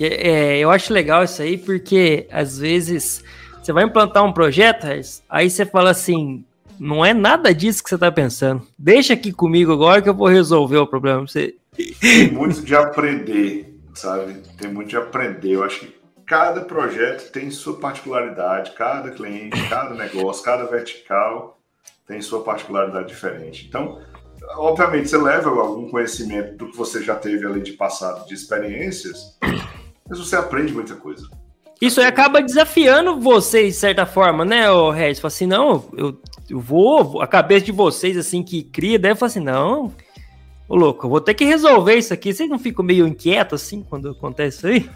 [0.00, 3.22] que é, eu acho legal isso aí, porque às vezes
[3.60, 4.86] você vai implantar um projeto,
[5.28, 6.42] aí você fala assim,
[6.78, 8.66] não é nada disso que você está pensando.
[8.78, 11.26] Deixa aqui comigo agora que eu vou resolver o problema.
[11.26, 11.54] Você...
[12.00, 13.69] Tem muito de aprender,
[14.00, 14.42] sabe?
[14.56, 15.52] Tem muito de aprender.
[15.52, 21.58] Eu acho que cada projeto tem sua particularidade, cada cliente, cada negócio, cada vertical
[22.06, 23.66] tem sua particularidade diferente.
[23.68, 24.00] Então,
[24.56, 29.38] obviamente, você leva algum conhecimento do que você já teve ali de passado, de experiências,
[30.08, 31.28] mas você aprende muita coisa.
[31.80, 35.20] Isso acaba desafiando vocês, de certa forma, né, Regis?
[35.20, 39.28] Fala assim, não, eu, eu vou, a cabeça de vocês, assim, que cria, deve falar
[39.28, 39.92] assim, não,
[40.70, 42.32] ô louco, eu vou ter que resolver isso aqui.
[42.32, 44.90] Vocês não ficam meio inquietos, assim, quando acontece isso aí?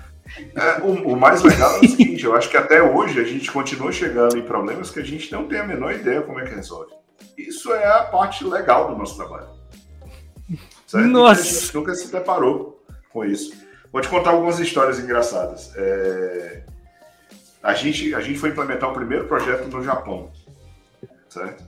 [0.55, 3.51] É, o, o, mais legal é o seguinte, eu acho que até hoje a gente
[3.51, 6.55] continua chegando em problemas que a gente não tem a menor ideia como é que
[6.55, 6.93] resolve.
[7.37, 9.49] Isso é a parte legal do nosso trabalho.
[10.87, 11.09] Certo?
[11.09, 11.41] Nossa!
[11.41, 12.81] a gente nunca se deparou
[13.13, 13.53] com isso.
[13.93, 15.73] Vou te contar algumas histórias engraçadas.
[15.77, 16.63] É...
[17.61, 20.31] A, gente, a gente foi implementar o primeiro projeto no Japão,
[21.29, 21.65] certo?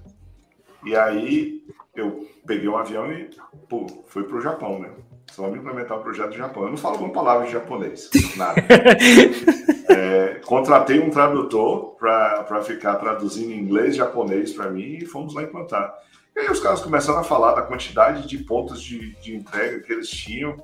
[0.85, 1.65] E aí
[1.97, 3.31] eu peguei um avião e
[3.69, 4.91] pô, fui para o Japão, né?
[5.31, 6.65] Só vamos implementar o um projeto do Japão.
[6.65, 8.63] Eu não falo uma palavra em japonês, nada.
[9.91, 15.43] é, contratei um tradutor para ficar traduzindo inglês e japonês para mim e fomos lá
[15.43, 15.93] implantar.
[16.35, 19.93] E aí os caras começaram a falar da quantidade de pontos de, de entrega que
[19.93, 20.57] eles tinham.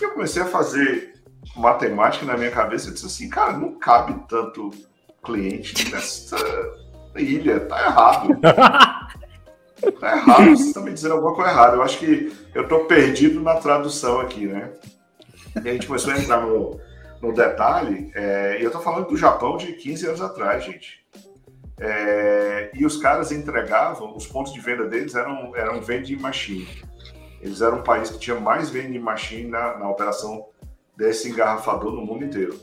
[0.00, 1.14] E eu comecei a fazer
[1.56, 4.70] matemática na minha cabeça e disse assim, cara, não cabe tanto
[5.22, 6.36] cliente nessa
[7.16, 8.28] ilha, tá errado.
[10.00, 11.76] Tá errado, vocês estão me dizendo alguma coisa errada.
[11.76, 14.72] Eu acho que eu estou perdido na tradução aqui, né?
[15.62, 16.80] E a gente começou a entrar no,
[17.20, 21.04] no detalhe, é, e eu estou falando do Japão de 15 anos atrás, gente.
[21.78, 26.68] É, e os caras entregavam, os pontos de venda deles eram, eram vending machine.
[27.40, 30.46] Eles eram um país que tinha mais vending machine na, na operação
[30.96, 32.58] desse engarrafador no mundo inteiro.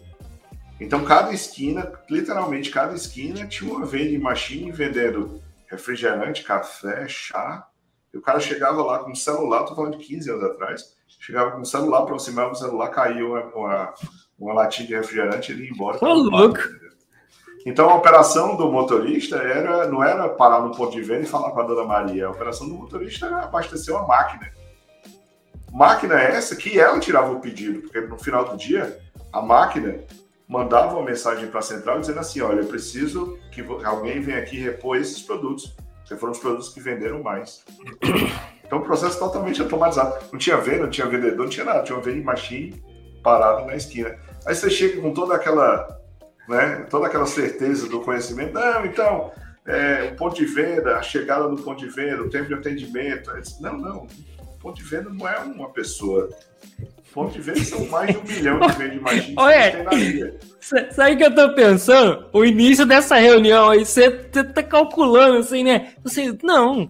[0.80, 5.42] Então, cada esquina, literalmente cada esquina, tinha uma vending machine vendendo
[5.72, 7.66] refrigerante, café, chá.
[8.14, 11.52] E o cara chegava lá com um celular, tô falando de 15 anos atrás, chegava
[11.52, 13.94] com um celular, aproximava o celular, caía uma, uma,
[14.38, 15.98] uma latinha de refrigerante e ele ia embora.
[16.02, 16.60] Ô, louco!
[17.66, 21.52] Então a operação do motorista era, não era parar no ponto de venda e falar
[21.52, 22.28] com a dona Maria.
[22.28, 24.52] A operação do motorista era abastecer uma máquina.
[25.72, 29.00] Máquina essa que ela tirava o pedido, porque no final do dia
[29.32, 30.04] a máquina
[30.52, 34.58] mandava uma mensagem para a central dizendo assim: olha, eu preciso que alguém venha aqui
[34.58, 37.64] repor esses produtos, porque foram os produtos que venderam mais.
[38.72, 40.16] Então, o processo totalmente automatizado.
[40.32, 42.82] Não tinha venda, não tinha vendedor, não tinha nada, tinha uma vending machine
[43.22, 44.18] parado na esquina.
[44.46, 46.00] Aí você chega com toda aquela,
[46.48, 48.54] né, toda aquela certeza do conhecimento.
[48.54, 49.30] Não, então,
[49.66, 53.30] é, o ponto de venda, a chegada do ponto de venda, o tempo de atendimento.
[53.60, 54.08] Não, não.
[54.40, 56.30] O ponto de venda não é uma pessoa
[57.14, 60.32] Ponto de venda são mais de um milhão de vende machines Olha, que tem na
[60.92, 62.26] Sabe o que eu tô pensando?
[62.32, 65.94] O início dessa reunião aí, você tá calculando assim, né?
[66.04, 66.90] Você, não,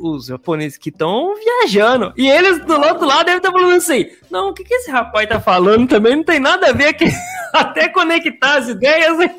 [0.00, 2.12] os japoneses que estão viajando.
[2.18, 4.90] E eles do outro lado devem estar tá falando assim: não, o que, que esse
[4.90, 7.06] rapaz tá falando também não tem nada a ver aqui.
[7.54, 9.16] Até conectar as ideias.
[9.18, 9.30] E,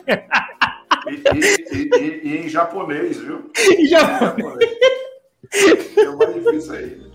[1.76, 3.52] e, e, e, em japonês, viu?
[3.78, 4.72] Em japonês.
[5.98, 7.08] É mais difícil aí.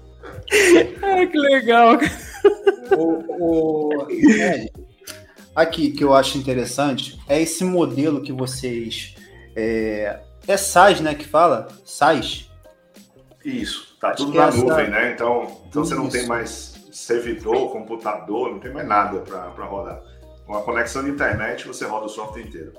[1.02, 1.98] Ai, que legal.
[2.96, 4.06] O, o,
[4.40, 4.68] é,
[5.54, 9.14] aqui que eu acho interessante é esse modelo que vocês.
[9.54, 11.14] É, é SaaS, né?
[11.14, 11.68] Que fala?
[11.84, 12.50] SaaS?
[13.44, 14.58] Isso, tá acho tudo na essa...
[14.58, 15.12] nuvem, né?
[15.12, 20.00] Então, então você não tem mais servidor, computador, não tem mais nada para rodar.
[20.46, 22.72] Com a conexão de internet, você roda o software inteiro.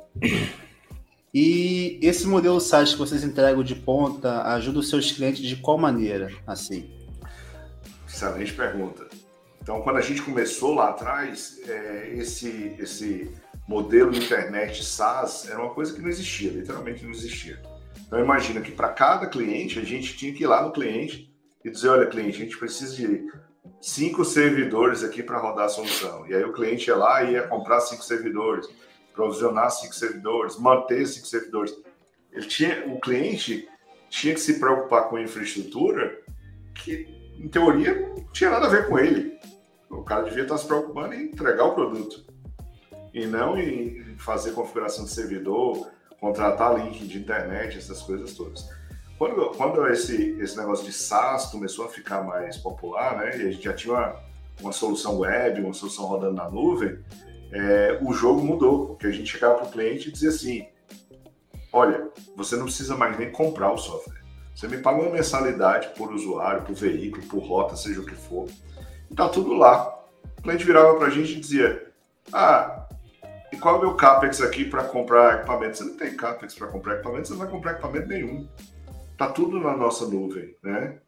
[1.34, 5.78] E esse modelo SaaS que vocês entregam de ponta ajuda os seus clientes de qual
[5.78, 6.30] maneira?
[6.46, 7.03] Assim?
[8.14, 9.08] Excelente pergunta.
[9.60, 13.32] Então, quando a gente começou lá atrás, é, esse, esse
[13.68, 17.60] modelo de internet SaaS era uma coisa que não existia, literalmente não existia.
[18.06, 21.34] Então, imagina que para cada cliente, a gente tinha que ir lá no cliente
[21.66, 23.26] e dizer: olha, cliente, a gente precisa de
[23.82, 26.28] cinco servidores aqui para rodar a solução.
[26.28, 28.70] E aí o cliente ia lá e ia comprar cinco servidores,
[29.12, 31.74] provisionar cinco servidores, manter cinco servidores.
[32.32, 33.68] Ele tinha, o cliente
[34.08, 36.22] tinha que se preocupar com infraestrutura
[36.76, 39.38] que em teoria, não tinha nada a ver com ele.
[39.90, 42.26] O cara devia estar se preocupando em entregar o produto
[43.14, 45.88] e não em fazer configuração de servidor,
[46.20, 48.68] contratar link de internet, essas coisas todas.
[49.18, 53.52] Quando, quando esse, esse negócio de SaaS começou a ficar mais popular, né, e a
[53.52, 54.16] gente já tinha uma,
[54.62, 56.98] uma solução web, uma solução rodando na nuvem,
[57.52, 60.68] é, o jogo mudou, porque a gente chegava para o cliente e dizia assim:
[61.72, 64.23] olha, você não precisa mais nem comprar o software.
[64.56, 68.48] Você me paga uma mensalidade por usuário, por veículo, por rota, seja o que for.
[69.10, 70.00] E tá tudo lá.
[70.38, 71.92] O cliente virava para a gente e dizia:
[72.32, 72.88] Ah,
[73.52, 75.78] e qual é o meu CAPEX aqui para comprar equipamento?
[75.78, 78.48] Você não tem CAPEX para comprar equipamento, você não vai comprar equipamento nenhum.
[79.18, 81.00] Tá tudo na nossa nuvem, né?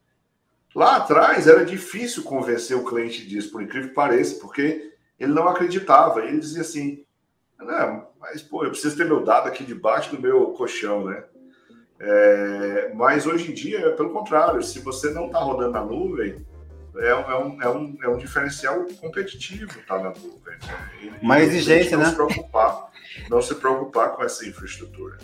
[0.74, 5.48] Lá atrás era difícil convencer o cliente disso, por incrível que pareça, porque ele não
[5.48, 6.24] acreditava.
[6.24, 7.04] Ele dizia assim:
[7.58, 11.24] Não, mas pô, eu preciso ter meu dado aqui debaixo do meu colchão, né?
[11.98, 16.36] É, mas hoje em dia, pelo contrário, se você não está rodando na nuvem,
[16.98, 20.56] é, é, um, é, um, é um diferencial competitivo estar tá na nuvem.
[21.02, 21.18] Né?
[21.22, 22.10] Mais exigência, não né?
[22.10, 22.86] Se preocupar,
[23.30, 25.18] não se preocupar com essa infraestrutura.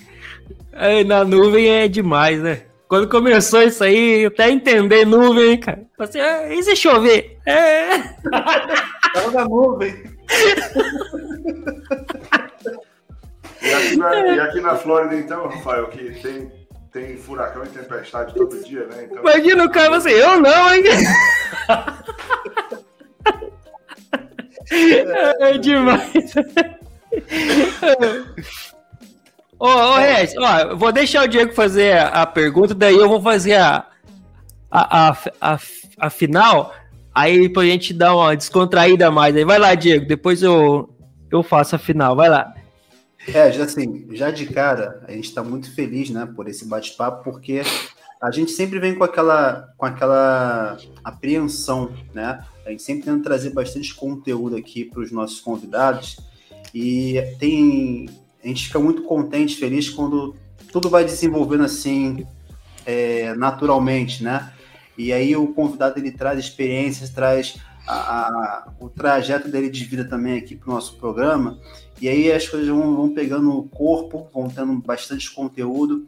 [0.73, 2.63] É, na nuvem é demais, né?
[2.89, 5.83] Quando começou isso aí, até entender nuvem, cara.
[5.99, 7.39] Assim, ah, e se chover?
[7.47, 7.99] É.
[9.15, 10.05] Tava na nuvem.
[13.63, 16.53] e, aqui na, e aqui na Flórida, então, Rafael, que tem,
[16.93, 19.05] tem furacão e tempestade todo dia, né?
[19.05, 20.85] Então, Imagina o cara assim, eu não, hein?
[24.71, 26.35] É, é demais.
[29.59, 33.55] Ô, ô Regis, ó, vou deixar o Diego fazer a, pergunta, daí eu vou fazer
[33.55, 33.87] a,
[34.71, 35.59] a, a, a,
[35.99, 36.75] a final,
[37.15, 39.35] aí pra gente dar uma descontraída mais.
[39.35, 40.95] Aí vai lá, Diego, depois eu,
[41.31, 42.53] eu faço a final, vai lá.
[43.29, 47.63] É, assim, já de cara, a gente está muito feliz, né, por esse bate-papo, porque
[48.21, 52.45] a gente sempre vem com aquela, com aquela apreensão, né?
[52.65, 56.17] A gente sempre tenta trazer bastante conteúdo aqui para os nossos convidados
[56.73, 58.09] e tem,
[58.43, 60.37] a gente fica muito contente, feliz quando
[60.71, 62.25] tudo vai desenvolvendo assim
[62.87, 64.53] é, naturalmente, né?
[64.97, 67.57] E aí o convidado ele traz experiências, traz
[67.87, 71.59] a, a, o trajeto dele de vida também aqui para o nosso programa.
[72.03, 76.05] E aí as coisas vão, vão pegando o corpo, vão tendo bastante conteúdo.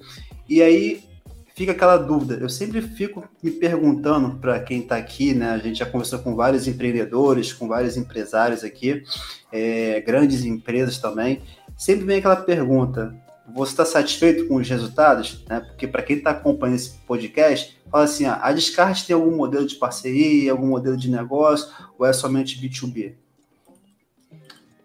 [0.49, 1.05] E aí
[1.55, 2.35] fica aquela dúvida.
[2.35, 5.51] Eu sempre fico me perguntando para quem está aqui, né?
[5.51, 9.05] A gente já conversou com vários empreendedores, com vários empresários aqui,
[9.53, 11.43] é, grandes empresas também.
[11.77, 13.15] Sempre vem aquela pergunta:
[13.55, 15.45] você está satisfeito com os resultados?
[15.49, 15.61] Né?
[15.61, 19.65] Porque para quem está acompanhando esse podcast, fala assim: ah, a Descarte tem algum modelo
[19.65, 23.15] de parceria, algum modelo de negócio, ou é somente B2B?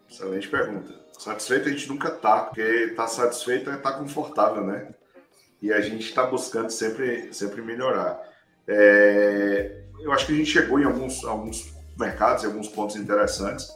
[0.08, 0.99] Excelente pergunta.
[1.20, 4.88] Satisfeito a gente nunca está, porque estar tá satisfeito é estar tá confortável, né?
[5.60, 8.18] E a gente está buscando sempre, sempre melhorar.
[8.66, 13.68] É, eu acho que a gente chegou em alguns, alguns mercados, em alguns pontos interessantes,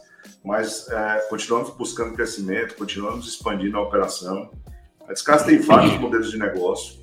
[0.43, 4.49] mas é, continuamos buscando crescimento, continuamos expandindo a operação.
[5.07, 6.99] A Descasa tem vários modelos de negócio,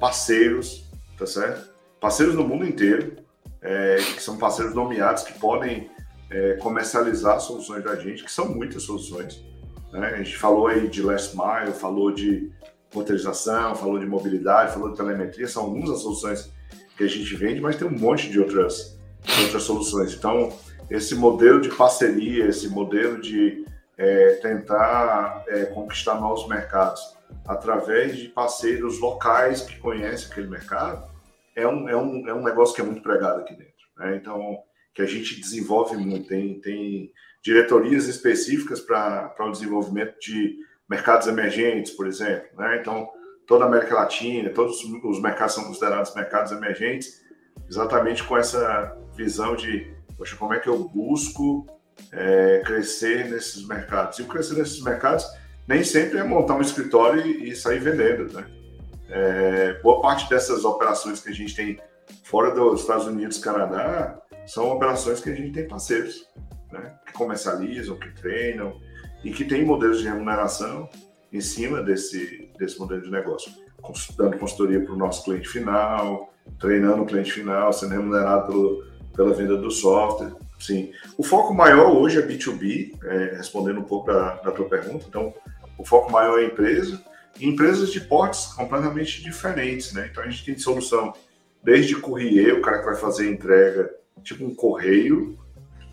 [0.00, 0.86] parceiros,
[1.18, 1.68] tá certo?
[2.00, 3.16] Parceiros no mundo inteiro,
[3.60, 5.90] é, que são parceiros nomeados que podem
[6.30, 9.51] é, comercializar soluções da gente, que são muitas soluções.
[9.92, 10.06] Né?
[10.06, 12.50] A gente falou aí de last mile, falou de
[12.92, 16.50] roteirização, falou de mobilidade, falou de telemetria, são algumas das soluções
[16.96, 18.98] que a gente vende, mas tem um monte de outras,
[19.42, 20.14] outras soluções.
[20.14, 20.52] Então,
[20.90, 23.64] esse modelo de parceria, esse modelo de
[23.96, 27.16] é, tentar é, conquistar novos mercados
[27.46, 31.10] através de parceiros locais que conhecem aquele mercado,
[31.54, 33.72] é um, é um, é um negócio que é muito pregado aqui dentro.
[33.98, 34.16] Né?
[34.16, 34.58] Então,
[34.94, 37.12] que a gente desenvolve muito, tem, tem
[37.42, 42.48] diretorias específicas para o desenvolvimento de mercados emergentes, por exemplo.
[42.56, 42.78] Né?
[42.80, 43.08] Então,
[43.46, 47.22] toda a América Latina, todos os mercados são considerados mercados emergentes,
[47.68, 51.66] exatamente com essa visão de, poxa, como é que eu busco
[52.12, 54.18] é, crescer nesses mercados?
[54.18, 55.26] E o crescer nesses mercados
[55.66, 58.46] nem sempre é montar um escritório e, sair vendendo, né?
[59.08, 61.78] É, boa parte dessas operações que a gente tem
[62.32, 66.26] fora dos Estados Unidos, Canadá, são operações que a gente tem parceiros,
[66.72, 66.94] né?
[67.06, 68.80] Que comercializam, que treinam,
[69.22, 70.88] e que tem modelos de remuneração
[71.30, 73.52] em cima desse, desse modelo de negócio,
[74.16, 79.34] dando consultoria para o nosso cliente final, treinando o cliente final, sendo remunerado pelo, pela
[79.34, 80.32] venda do software.
[80.58, 80.90] Sim.
[81.18, 85.04] O foco maior hoje é B2B, é, respondendo um pouco da, da tua pergunta.
[85.06, 85.34] Então,
[85.76, 86.98] o foco maior é empresa,
[87.38, 90.08] e empresas de portes completamente diferentes, né?
[90.10, 91.12] Então, a gente tem solução
[91.62, 93.90] desde courrier, o cara que vai fazer entrega,
[94.22, 95.38] tipo um correio,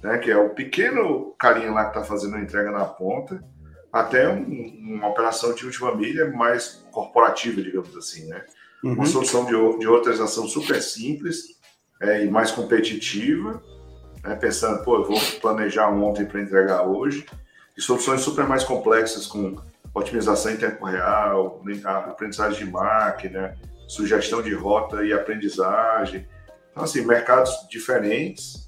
[0.03, 3.43] né, que é o pequeno carinha lá que está fazendo a entrega na ponta,
[3.91, 4.43] até um,
[4.80, 8.43] uma operação de última milha mais corporativa, digamos assim, né?
[8.84, 8.93] Uhum.
[8.93, 11.59] Uma solução de, de super simples
[12.01, 13.61] é, e mais competitiva,
[14.24, 17.26] né, pensando, pô, eu vou planejar ontem para entregar hoje,
[17.78, 19.55] e soluções super mais complexas com
[19.93, 23.57] otimização em tempo real, aprendizagem de máquina,
[23.89, 26.27] sugestão de rota e aprendizagem.
[26.71, 28.67] Então, assim, mercados diferentes,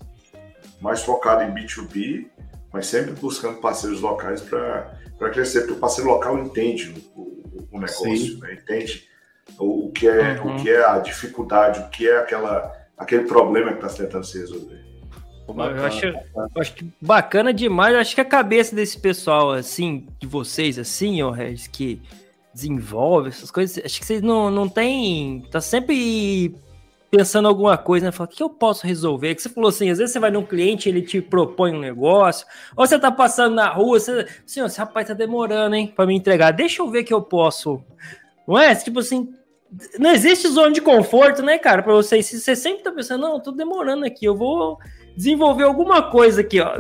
[0.82, 2.28] mais focado em B2B,
[2.74, 7.80] mas sempre buscando parceiros locais para crescer, porque o parceiro local entende o, o, o
[7.80, 8.54] negócio, né?
[8.54, 9.08] entende
[9.60, 10.56] o, o, que é, uhum.
[10.56, 14.40] o que é a dificuldade, o que é aquela, aquele problema que está tentando se
[14.40, 14.82] resolver.
[15.48, 17.94] Eu acho, eu acho que bacana demais.
[17.94, 22.02] Eu acho que a cabeça desse pessoal, assim, de vocês, assim, ó, Regis, que
[22.54, 25.48] desenvolve essas coisas, acho que vocês não, não tem.
[25.52, 26.56] Tá sempre
[27.10, 28.12] pensando alguma coisa, né?
[28.12, 29.36] Fala, o que eu posso resolver?
[29.36, 32.48] Que você falou assim, às vezes você vai num cliente, ele te propõe um negócio,
[32.76, 36.16] ou você tá passando na rua, você, assim, esse rapaz tá demorando, hein, para me
[36.16, 36.52] entregar.
[36.52, 37.84] Deixa eu ver que eu posso.
[38.48, 38.74] Não é?
[38.74, 39.34] Tipo assim,
[40.00, 42.28] não existe zona de conforto, né, cara, para vocês.
[42.28, 44.78] Você sempre tá pensando, não, tô demorando aqui, eu vou
[45.16, 46.76] desenvolver alguma coisa aqui, ó.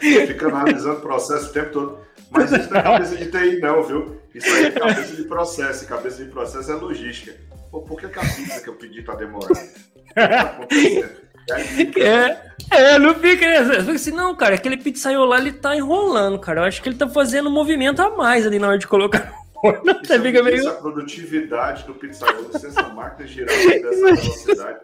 [0.00, 1.98] Fica analisando o processo o tempo todo.
[2.32, 4.20] Mas isso não é cabeça de TI, não, viu?
[4.34, 5.84] Isso aí é cabeça de processo.
[5.84, 7.34] E cabeça de processo é logística.
[7.70, 9.58] Pô, por que, que a pizza que eu pedi tá demorando?
[11.96, 12.36] É,
[12.70, 13.46] é, não fica.
[13.92, 16.60] Assim, não, cara, aquele pizzaiolo lá ele tá enrolando, cara.
[16.60, 19.32] Eu acho que ele tá fazendo um movimento a mais ali na hora de colocar.
[20.04, 20.68] Você fica meio.
[20.68, 24.80] A produtividade do pizzaiolo, se essa máquina girar dessa velocidade.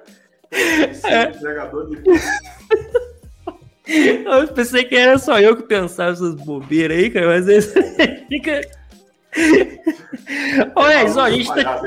[0.51, 1.25] É.
[1.29, 2.03] entregador de
[3.89, 7.63] Eu pensei que era só eu que pensava essas bobeiras aí, cara, mas aí
[8.29, 8.61] fica.
[10.77, 11.81] Olha, só, a gente tá.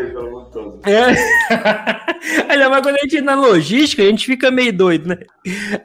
[0.86, 2.50] É.
[2.52, 5.18] Ainda mais quando a gente na logística, a gente fica meio doido, né?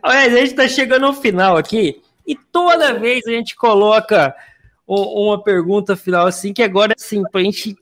[0.02, 4.34] Olha, a gente tá chegando ao final aqui e toda vez a gente coloca
[4.86, 7.76] uma pergunta final assim, que agora assim, pra gente.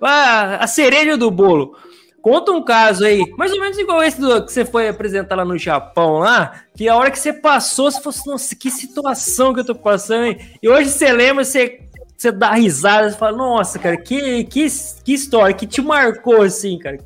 [0.00, 1.76] Ah, a cereja do bolo.
[2.22, 5.44] Conta um caso aí, mais ou menos igual esse do, que você foi apresentar lá
[5.44, 9.52] no Japão, lá, que a hora que você passou, você falou assim, nossa, que situação
[9.52, 10.38] que eu tô passando, hein?
[10.62, 11.80] E hoje você lembra, você,
[12.16, 14.68] você dá risada, você fala, nossa, cara, que, que,
[15.04, 16.98] que história, que te marcou assim, cara?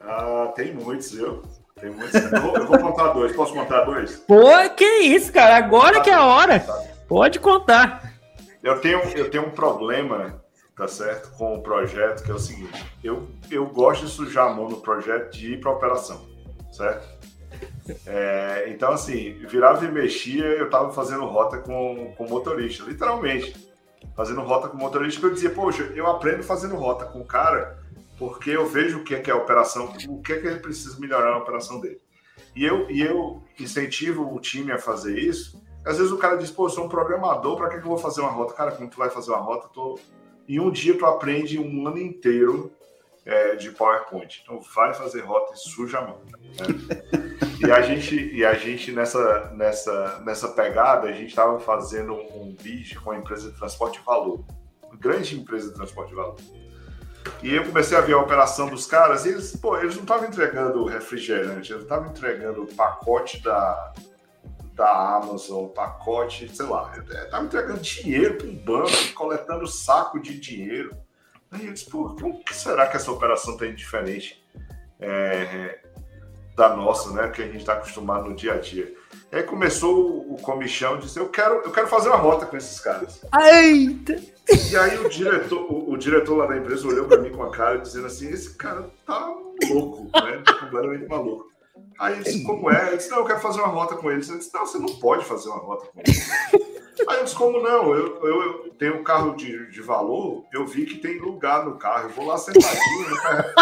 [0.00, 1.42] Ah, tem muitos, viu?
[1.80, 2.14] Tem muitos.
[2.14, 4.16] Eu vou, eu vou contar dois, posso contar dois?
[4.28, 4.44] Pô,
[4.76, 6.64] que isso, cara, agora que é a hora.
[7.08, 8.14] Pode contar.
[8.62, 10.43] Eu tenho, eu tenho um problema
[10.76, 11.30] tá certo?
[11.36, 14.80] Com o projeto, que é o seguinte: eu, eu gosto de sujar a mão no
[14.80, 16.26] projeto de ir para operação,
[16.72, 17.06] certo?
[18.06, 23.72] É, então, assim, virava e mexia, eu tava fazendo rota com, com motorista, literalmente.
[24.16, 27.78] Fazendo rota com motorista, que eu dizia, poxa, eu aprendo fazendo rota com o cara,
[28.18, 30.60] porque eu vejo o que é, que é a operação, o que é que ele
[30.60, 32.00] precisa melhorar na operação dele.
[32.54, 35.60] E eu, e eu incentivo o time a fazer isso.
[35.84, 37.98] Às vezes o cara diz, pô, eu sou um programador, para que, que eu vou
[37.98, 38.54] fazer uma rota?
[38.54, 39.98] Cara, como tu vai fazer uma rota, eu tô
[40.48, 42.72] em um dia tu aprende um ano inteiro
[43.24, 44.42] é, de PowerPoint.
[44.42, 46.20] Então vai fazer rota e suja a mão.
[46.24, 46.38] Né?
[47.66, 52.54] e a gente, e a gente nessa, nessa, nessa pegada, a gente estava fazendo um
[52.60, 54.44] bid com a empresa de transporte de valor.
[54.82, 56.36] Uma grande empresa de transporte de valor.
[57.42, 60.28] E eu comecei a ver a operação dos caras, e eles, pô, eles não estavam
[60.28, 63.94] entregando refrigerante, eles estavam entregando o pacote da,
[64.74, 70.90] da Amazon, pacote, sei lá, estava entregando dinheiro para um banco, coletando saco de dinheiro.
[71.50, 74.44] Aí eu disse, pô, como que será que essa operação tem diferente
[74.98, 75.78] é,
[76.56, 77.28] da nossa, né?
[77.28, 78.92] Que a gente está acostumado no dia a dia.
[79.30, 82.80] Aí começou o comichão de dizer, eu quero, eu quero fazer uma rota com esses
[82.80, 83.20] caras.
[83.32, 84.20] Eita!
[84.70, 87.50] E aí o diretor, o, o diretor lá da empresa olhou para mim com a
[87.50, 89.32] cara dizendo assim, esse cara tá
[89.70, 90.42] louco, né?
[90.44, 91.53] Tá completamente maluco.
[91.98, 92.92] Aí ele disse, como é?
[92.92, 94.28] Eu disse, não, eu quero fazer uma rota com eles.
[94.28, 96.30] Ele disse, não, você não pode fazer uma rota com eles.
[97.08, 97.92] Aí eu disse, como não?
[97.92, 101.76] Eu, eu, eu tenho um carro de, de valor, eu vi que tem lugar no
[101.76, 103.10] carro, eu vou lá sentadinho.
[103.10, 103.54] Né?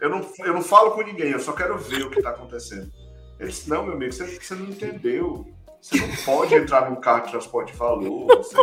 [0.00, 2.90] Eu não, eu não falo com ninguém, eu só quero ver o que está acontecendo.
[3.38, 5.46] Ele disse, não, meu amigo, você, você não entendeu.
[5.80, 8.26] Você não pode entrar num carro de transporte de valor.
[8.36, 8.56] Você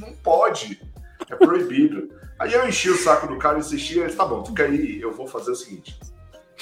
[0.00, 0.80] não pode.
[1.28, 2.08] É proibido.
[2.38, 5.00] Aí eu enchi o saco do cara, insistia, ele disse, tá bom, tu quer ir?
[5.00, 5.98] Eu vou fazer o seguinte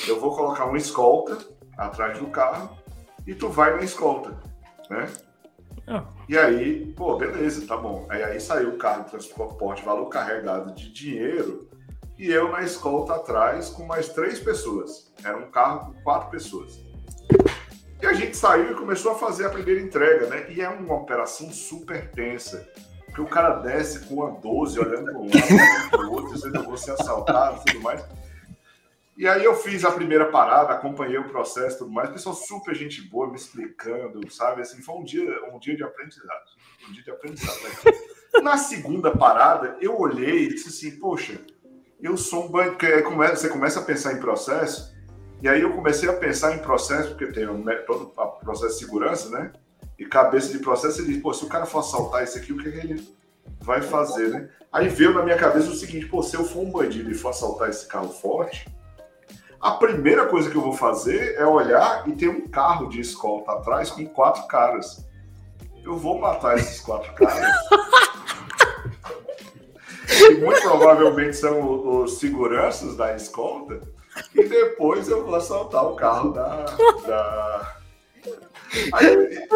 [0.07, 1.38] eu vou colocar uma escolta
[1.76, 2.76] atrás do carro
[3.26, 4.36] e tu vai na escolta,
[4.88, 5.09] né?
[5.88, 6.03] Oh.
[6.28, 8.07] E aí, pô, beleza, tá bom.
[8.09, 11.68] Aí, aí saiu o carro de transporte, valor carregado de dinheiro,
[12.18, 15.12] e eu na escolta atrás com mais três pessoas.
[15.22, 16.80] Era um carro com quatro pessoas.
[18.01, 20.47] E a gente saiu e começou a fazer a primeira entrega, né?
[20.51, 22.68] E é uma operação super tensa.
[23.07, 26.34] Porque o cara desce com uma 12 olhando para um lado, olhando para o outro,
[26.34, 28.05] dizendo que vou ser assaltado e tudo mais.
[29.17, 32.75] E aí eu fiz a primeira parada, acompanhei o processo e tudo mais, pessoal super
[32.75, 34.61] gente boa, me explicando, sabe?
[34.61, 36.45] Assim, foi um dia, um dia de aprendizado.
[36.87, 37.57] Um dia de aprendizado.
[37.62, 38.43] Né?
[38.43, 41.41] Na segunda parada, eu olhei e disse assim, poxa,
[41.99, 42.77] eu sou um banco.
[43.31, 44.95] Você começa a pensar em processo,
[45.43, 47.47] e aí eu comecei a pensar em processo, porque tem
[47.87, 49.53] todo o processo de segurança, né?
[49.99, 52.59] E cabeça de processo, ele diz, pô, se o cara for assaltar isso aqui, o
[52.59, 53.17] que, é que ele
[53.61, 54.51] vai fazer, né?
[54.71, 57.31] Aí veio na minha cabeça o seguinte, pô, se eu for um bandido e for
[57.31, 58.67] assaltar esse carro forte,
[59.61, 63.53] a primeira coisa que eu vou fazer é olhar e ter um carro de escolta
[63.53, 65.05] atrás com quatro caras.
[65.83, 67.47] Eu vou matar esses quatro caras.
[70.07, 73.81] que muito provavelmente são os seguranças da escolta.
[74.35, 76.65] E depois eu vou assaltar o carro da.
[77.07, 77.77] da...
[78.95, 79.47] Aí,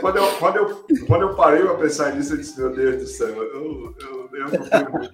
[0.00, 3.06] quando, eu, quando, eu, quando eu parei para pensar nisso, eu disse: Meu Deus do
[3.06, 5.12] céu, eu, eu, eu não tenho muito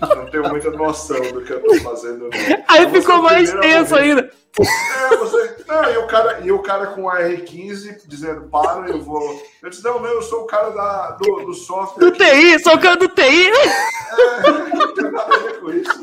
[0.00, 2.28] não tenho muita noção do que eu tô fazendo.
[2.28, 2.30] Não.
[2.68, 4.30] Aí então, ficou mais tenso ainda.
[4.58, 5.56] É, você.
[5.66, 9.40] Não, e o cara, e o cara com a R15 dizendo, para, eu vou.
[9.62, 12.10] Eu disse, não, não, eu sou o cara da, do, do software.
[12.10, 13.46] Do TI, sou o cara do TI.
[13.46, 16.02] É, não tem nada a ver com isso.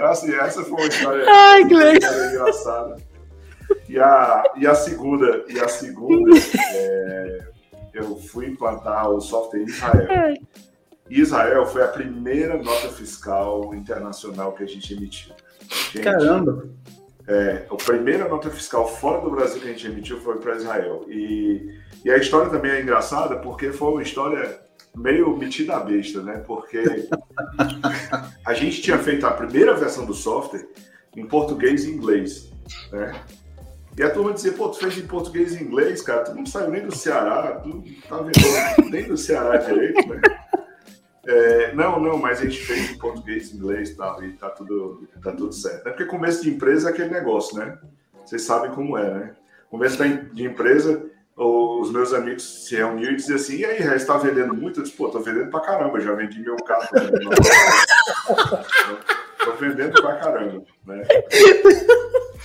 [0.00, 2.12] Assim, essa foi uma história, Ai, que legal.
[2.12, 2.96] engraçada.
[3.88, 6.36] E a, e a segunda, e a segunda
[6.74, 7.38] é,
[7.94, 10.34] eu fui implantar o software em Israel.
[11.10, 15.34] Israel foi a primeira nota fiscal internacional que a gente emitiu.
[15.92, 16.68] Gente, Caramba!
[17.26, 21.04] É, a primeira nota fiscal fora do Brasil que a gente emitiu foi para Israel.
[21.08, 24.60] E, e a história também é engraçada porque foi uma história
[24.94, 26.42] meio metida a besta, né?
[26.46, 26.82] Porque
[28.44, 30.66] a gente tinha feito a primeira versão do software
[31.16, 32.50] em português e inglês,
[32.92, 33.14] né?
[33.96, 36.70] E a turma dizia, pô, tu fez em português e inglês, cara, tu não saiu
[36.70, 40.20] nem do Ceará, tu tá vendo nem do Ceará direito, né?
[41.26, 45.08] É, não, não, mas a gente fez em português inglês e tal, e tá tudo,
[45.22, 45.88] tá tudo certo.
[45.88, 47.78] É porque começo de empresa é aquele negócio, né?
[48.24, 49.34] Vocês sabem como é, né?
[49.70, 50.02] Começo
[50.32, 51.04] de empresa,
[51.36, 54.80] os meus amigos se reuniam e diziam assim, e aí, você está vendendo muito?
[54.80, 56.88] Eu disse, pô, tô vendendo pra caramba, já vendi meu carro.
[59.44, 61.02] tô vendendo pra caramba, né?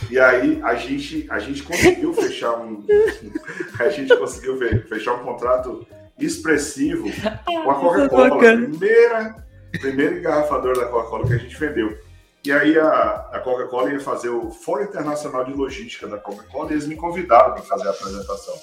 [0.10, 2.84] E aí a gente, a gente conseguiu fechar um.
[3.80, 4.58] A gente conseguiu
[4.88, 5.86] fechar um contrato
[6.26, 7.10] expressivo
[7.46, 8.38] com a Coca-Cola.
[8.38, 9.36] Primeira,
[9.80, 11.98] primeiro engarrafador da Coca-Cola que a gente vendeu.
[12.46, 16.74] E aí a, a Coca-Cola ia fazer o Fórum Internacional de Logística da Coca-Cola e
[16.74, 18.56] eles me convidaram para fazer a apresentação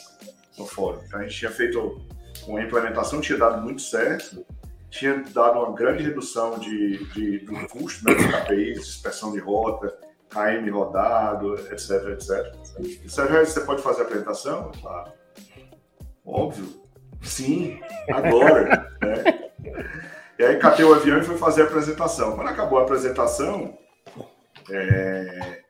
[0.58, 1.00] no fórum.
[1.06, 2.00] Então a gente tinha feito
[2.46, 4.44] uma implementação, tinha dado muito certo,
[4.88, 9.94] tinha dado uma grande redução de, de, do custo né, dos KPIs, inspeção de rota,
[10.30, 12.54] KM rodado, etc, etc.
[13.06, 14.72] Sérgio, você pode fazer a apresentação?
[14.80, 15.12] Claro.
[16.24, 16.85] Óbvio.
[17.22, 18.90] Sim, agora.
[19.02, 19.46] né?
[20.38, 22.36] E aí catei o avião e fui fazer a apresentação.
[22.36, 23.76] Quando acabou a apresentação,
[24.70, 25.62] é,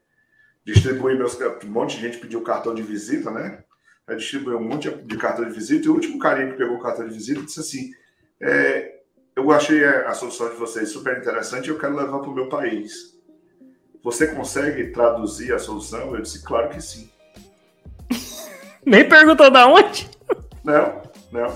[0.64, 1.38] distribuí meus.
[1.64, 3.62] Um monte de gente pediu cartão de visita, né?
[4.08, 6.82] Eu distribuí um monte de cartão de visita e o último carinha que pegou o
[6.82, 7.90] cartão de visita disse assim:
[8.40, 9.00] é,
[9.36, 12.48] Eu achei a solução de vocês super interessante e eu quero levar para o meu
[12.48, 13.16] país.
[14.02, 16.14] Você consegue traduzir a solução?
[16.14, 17.08] Eu disse: Claro que sim.
[18.84, 20.08] Nem perguntou da onde?
[20.64, 21.54] Não, não.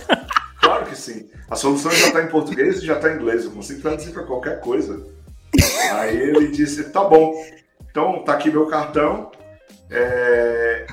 [0.61, 1.29] Claro que sim.
[1.49, 3.45] A solução já está em português e já está em inglês.
[3.45, 5.05] Eu consigo traduzir para qualquer coisa.
[5.93, 7.35] Aí ele disse: tá bom.
[7.91, 9.33] Então tá aqui meu cartão.
[9.91, 10.87] É,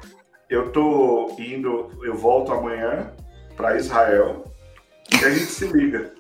[0.49, 3.11] eu tô indo, eu volto amanhã
[3.55, 4.45] para Israel
[5.11, 6.13] e a gente se liga.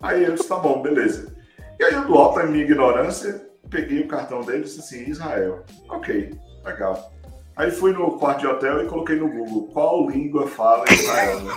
[0.00, 1.34] Aí eu disse: tá bom, beleza.
[1.78, 5.10] E aí eu, do alto da minha ignorância, peguei o cartão dele e disse assim:
[5.10, 5.64] Israel.
[5.88, 6.32] Ok,
[6.64, 7.12] legal.
[7.56, 11.40] Aí fui no quarto de hotel e coloquei no Google qual língua fala Israel.
[11.40, 11.52] Né?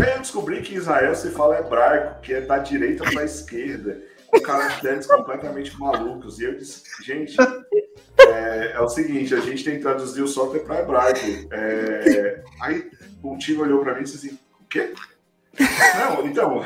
[0.00, 4.02] Aí eu descobri que Israel se fala hebraico, que é da direita para a esquerda,
[4.26, 6.38] com caracteres completamente malucos.
[6.38, 7.36] E eu disse, gente,
[8.18, 11.20] é, é, o seguinte, a gente tem que traduzir o software para hebraico.
[11.52, 12.42] É...
[12.60, 12.90] Aí
[13.22, 14.92] o time olhou para mim e disse assim, o quê?
[15.98, 16.64] Não, então,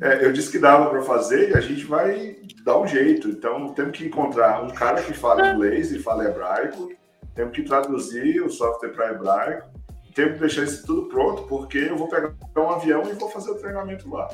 [0.00, 3.28] é, eu disse que dava para fazer e a gente vai dar um jeito.
[3.28, 6.90] Então, temos que encontrar um cara que fala inglês e fala hebraico,
[7.34, 9.69] temos que traduzir o software para hebraico,
[10.14, 13.50] temos que deixar isso tudo pronto, porque eu vou pegar um avião e vou fazer
[13.50, 14.28] o treinamento lá.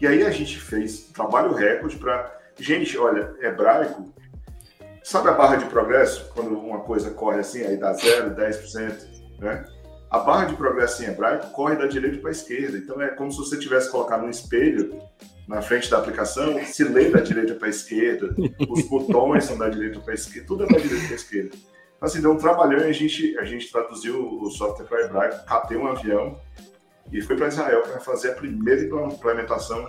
[0.00, 2.36] E aí a gente fez um trabalho recorde para.
[2.58, 4.12] Gente, olha, hebraico.
[5.02, 6.30] Sabe a barra de progresso?
[6.34, 9.64] Quando uma coisa corre assim, aí dá 0, 10%, né?
[10.10, 12.78] a barra de progresso em hebraico corre da direita para a esquerda.
[12.78, 15.00] Então é como se você tivesse colocado um espelho
[15.46, 18.34] na frente da aplicação, se lê da direita para a esquerda,
[18.68, 21.56] os botões são da direita para a esquerda, tudo é da direita para a esquerda.
[21.98, 25.44] Então, assim, deu um trabalhão e a gente, a gente traduziu o software para hebraico,
[25.44, 26.40] catei um avião
[27.12, 29.84] e foi para Israel para fazer a primeira implementação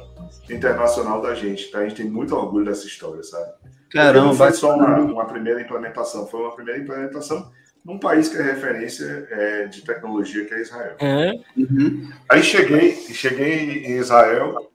[0.49, 1.67] internacional da gente.
[1.67, 3.53] Então, a gente tem muito orgulho dessa história, sabe?
[3.91, 4.25] Caramba!
[4.25, 7.51] Não foi só uma, uma primeira implementação, foi uma primeira implementação
[7.85, 10.95] num país que é referência é, de tecnologia, que é Israel.
[10.99, 11.31] É.
[11.55, 12.11] Uhum.
[12.27, 14.71] Aí cheguei, cheguei em Israel,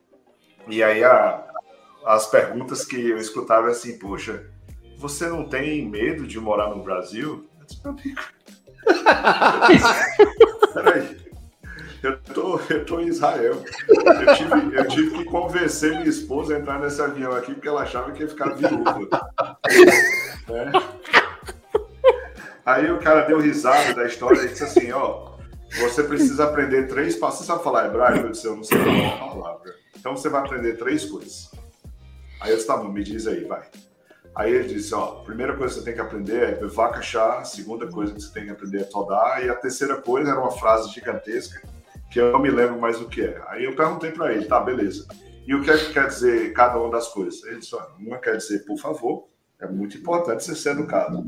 [0.67, 1.45] e aí a,
[2.05, 4.45] as perguntas que eu escutava é assim, poxa,
[4.97, 7.47] você não tem medo de morar no Brasil?
[7.59, 8.21] Eu disse, meu amigo.
[10.73, 11.25] Peraí.
[12.03, 13.63] Eu tô, eu tô em Israel.
[13.87, 17.81] Eu tive, eu tive que convencer minha esposa a entrar nesse avião aqui porque ela
[17.81, 19.09] achava que ia ficar viúva.
[20.47, 20.71] Né?
[22.63, 25.35] Aí o cara deu risada da história e disse assim, ó,
[25.79, 27.39] você precisa aprender três passos.
[27.39, 28.27] Você sabe falar hebraico?
[28.27, 29.75] Eu disse, eu não sei falar uma palavra.
[29.97, 31.49] Então você vai aprender três coisas.
[32.39, 33.67] Aí eu disse, tá bom, me diz aí, vai.
[34.35, 37.87] Aí ele disse, ó, primeira coisa que você tem que aprender é vaca chá, segunda
[37.87, 40.91] coisa que você tem que aprender é todar, e a terceira coisa era uma frase
[40.91, 41.61] gigantesca,
[42.11, 43.41] que eu não me lembro mais o que é.
[43.47, 45.07] Aí eu perguntei para ele, tá, beleza.
[45.47, 47.43] E o que é que quer dizer cada uma das coisas?
[47.45, 49.27] Ele disse, ó, uma quer dizer por favor,
[49.59, 51.23] é muito importante você ser educado.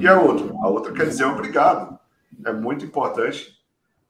[0.00, 0.54] E a outra?
[0.62, 1.98] A outra quer dizer obrigado.
[2.46, 3.58] É muito importante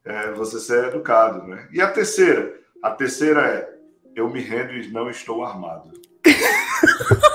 [0.05, 1.47] é, você ser educado.
[1.47, 1.69] Né?
[1.73, 2.55] E a terceira?
[2.83, 3.81] A terceira é
[4.15, 5.91] eu me rendo e não estou armado.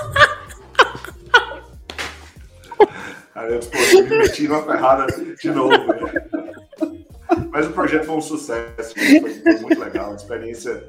[3.36, 5.70] Aí eu disse, me meti numa ferrada de novo.
[5.70, 6.24] Né?
[7.50, 10.82] Mas o projeto foi um sucesso, foi, foi muito legal, uma experiência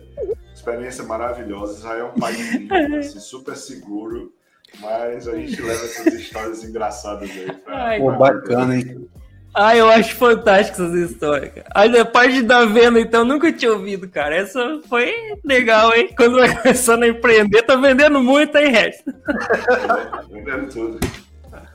[0.53, 1.77] experiência maravilhosa.
[1.77, 4.33] Israel é um país lindo, assim, super seguro.
[4.79, 7.51] Mas a gente leva essas histórias engraçadas aí.
[7.63, 9.07] Pra, Ai, Pô, bacana, hein?
[9.53, 12.01] Ah, eu acho fantástico essas histórias, cara.
[12.01, 14.35] A parte da venda, então, nunca tinha ouvido, cara.
[14.35, 15.13] Essa foi
[15.43, 16.13] legal, hein?
[16.15, 19.09] Quando vai começando a empreender, tá vendendo muito, aí, resto.
[19.09, 20.99] É, vendendo tudo.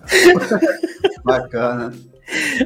[1.24, 1.92] Bacana.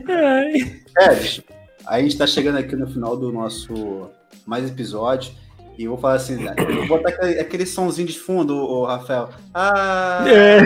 [0.09, 0.81] Ai.
[0.99, 1.43] É,
[1.87, 4.11] a gente tá chegando aqui no final do nosso
[4.47, 5.33] mais episódio.
[5.79, 6.55] E eu vou falar assim, né?
[6.57, 9.29] vou botar aquele, aquele somzinho de fundo, o Rafael.
[9.53, 10.25] Ah!
[10.27, 10.59] É.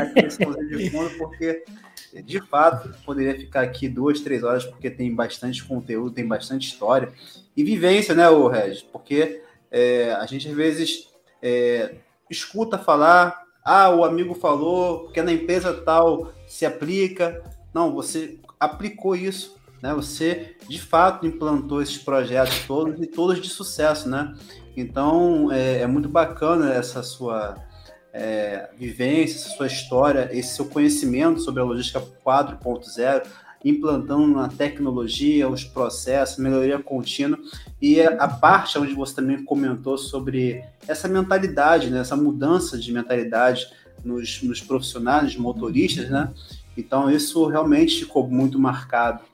[0.00, 1.64] aquele somzinho de fundo, porque
[2.24, 7.12] de fato poderia ficar aqui duas, três horas, porque tem bastante conteúdo, tem bastante história.
[7.56, 8.82] E vivência, né, o Regis?
[8.82, 11.08] Porque é, a gente às vezes
[11.40, 11.94] é,
[12.28, 17.42] escuta falar, ah, o amigo falou, porque na empresa tal se aplica.
[17.74, 19.94] Não, você aplicou isso né?
[19.94, 24.34] Você de fato implantou esses projetos todos e todos de sucesso, né?
[24.76, 27.56] Então é, é muito bacana essa sua
[28.12, 33.26] é, vivência, sua história, esse seu conhecimento sobre a logística 4.0,
[33.68, 37.38] implantando na tecnologia, os processos, melhoria contínua
[37.82, 42.00] e a parte onde você também comentou sobre essa mentalidade, né?
[42.00, 43.66] essa mudança de mentalidade
[44.04, 46.32] nos, nos profissionais, motoristas, né?
[46.76, 49.24] Então isso realmente ficou muito marcado.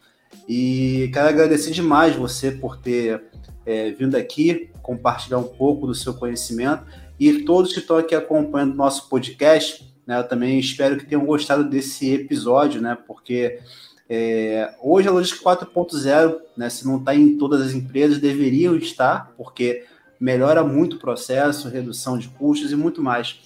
[0.48, 3.22] E quero agradecer demais você por ter
[3.66, 6.84] é, vindo aqui compartilhar um pouco do seu conhecimento
[7.18, 11.62] e todos que estão aqui acompanhando nosso podcast, né, eu também espero que tenham gostado
[11.68, 13.60] desse episódio, né, porque
[14.08, 19.32] é, hoje a Logística 4.0, né, se não está em todas as empresas, deveriam estar,
[19.36, 19.84] porque
[20.20, 23.40] melhora muito o processo, redução de custos e muito mais.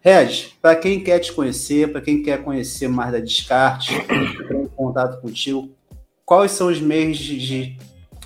[0.00, 4.66] Regis, para quem quer te conhecer, para quem quer conhecer mais da Descarte, entrar em
[4.66, 5.70] contato contigo,
[6.24, 7.78] quais são os meios de, de,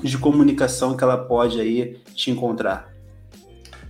[0.02, 2.95] de comunicação que ela pode aí te encontrar?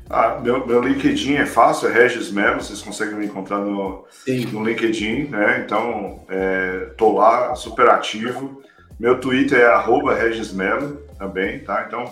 [0.09, 4.05] Ah, meu, meu LinkedIn é fácil, é Regis Melo, vocês conseguem me encontrar no,
[4.53, 5.63] no LinkedIn, né?
[5.65, 8.63] Então, é, tô lá, super ativo.
[9.01, 11.85] Meu Twitter é arroba Regis Melo também, tá?
[11.87, 12.05] Então,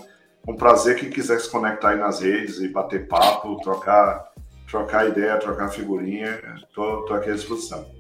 [0.47, 4.33] um prazer quem quiser se conectar aí nas redes e bater papo, trocar,
[4.69, 6.41] trocar ideia, trocar figurinha,
[6.75, 7.94] tô, tô aqui à disposição.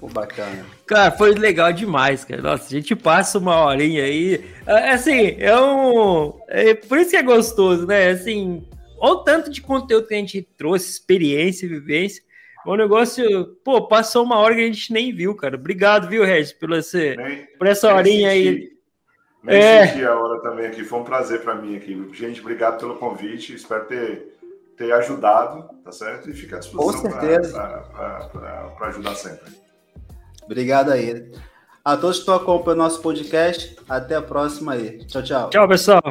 [0.00, 0.64] Pô, bacana.
[0.86, 2.40] Cara, foi legal demais, cara.
[2.40, 4.42] Nossa, a gente passa uma horinha aí.
[4.66, 6.40] É, assim, é um.
[6.48, 8.08] É por isso que é gostoso, né?
[8.08, 8.66] Assim,
[8.98, 12.22] olha o tanto de conteúdo que a gente trouxe, experiência, vivência.
[12.64, 15.56] O negócio, pô, passou uma hora que a gente nem viu, cara.
[15.56, 18.70] Obrigado, viu, Regis, por, esse, nem, por essa horinha aí.
[19.42, 19.86] Nem é.
[19.86, 20.82] senti a hora também aqui.
[20.82, 22.08] Foi um prazer para mim aqui.
[22.14, 23.54] Gente, obrigado pelo convite.
[23.54, 24.34] Espero ter,
[24.78, 26.30] ter ajudado, tá certo?
[26.30, 29.59] E fica à disposição para ajudar sempre.
[30.50, 31.30] Obrigado aí.
[31.84, 34.98] A todos que estão acompanhando nosso podcast, até a próxima aí.
[35.06, 35.48] Tchau, tchau.
[35.48, 36.02] Tchau, pessoal.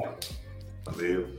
[0.86, 1.39] Valeu.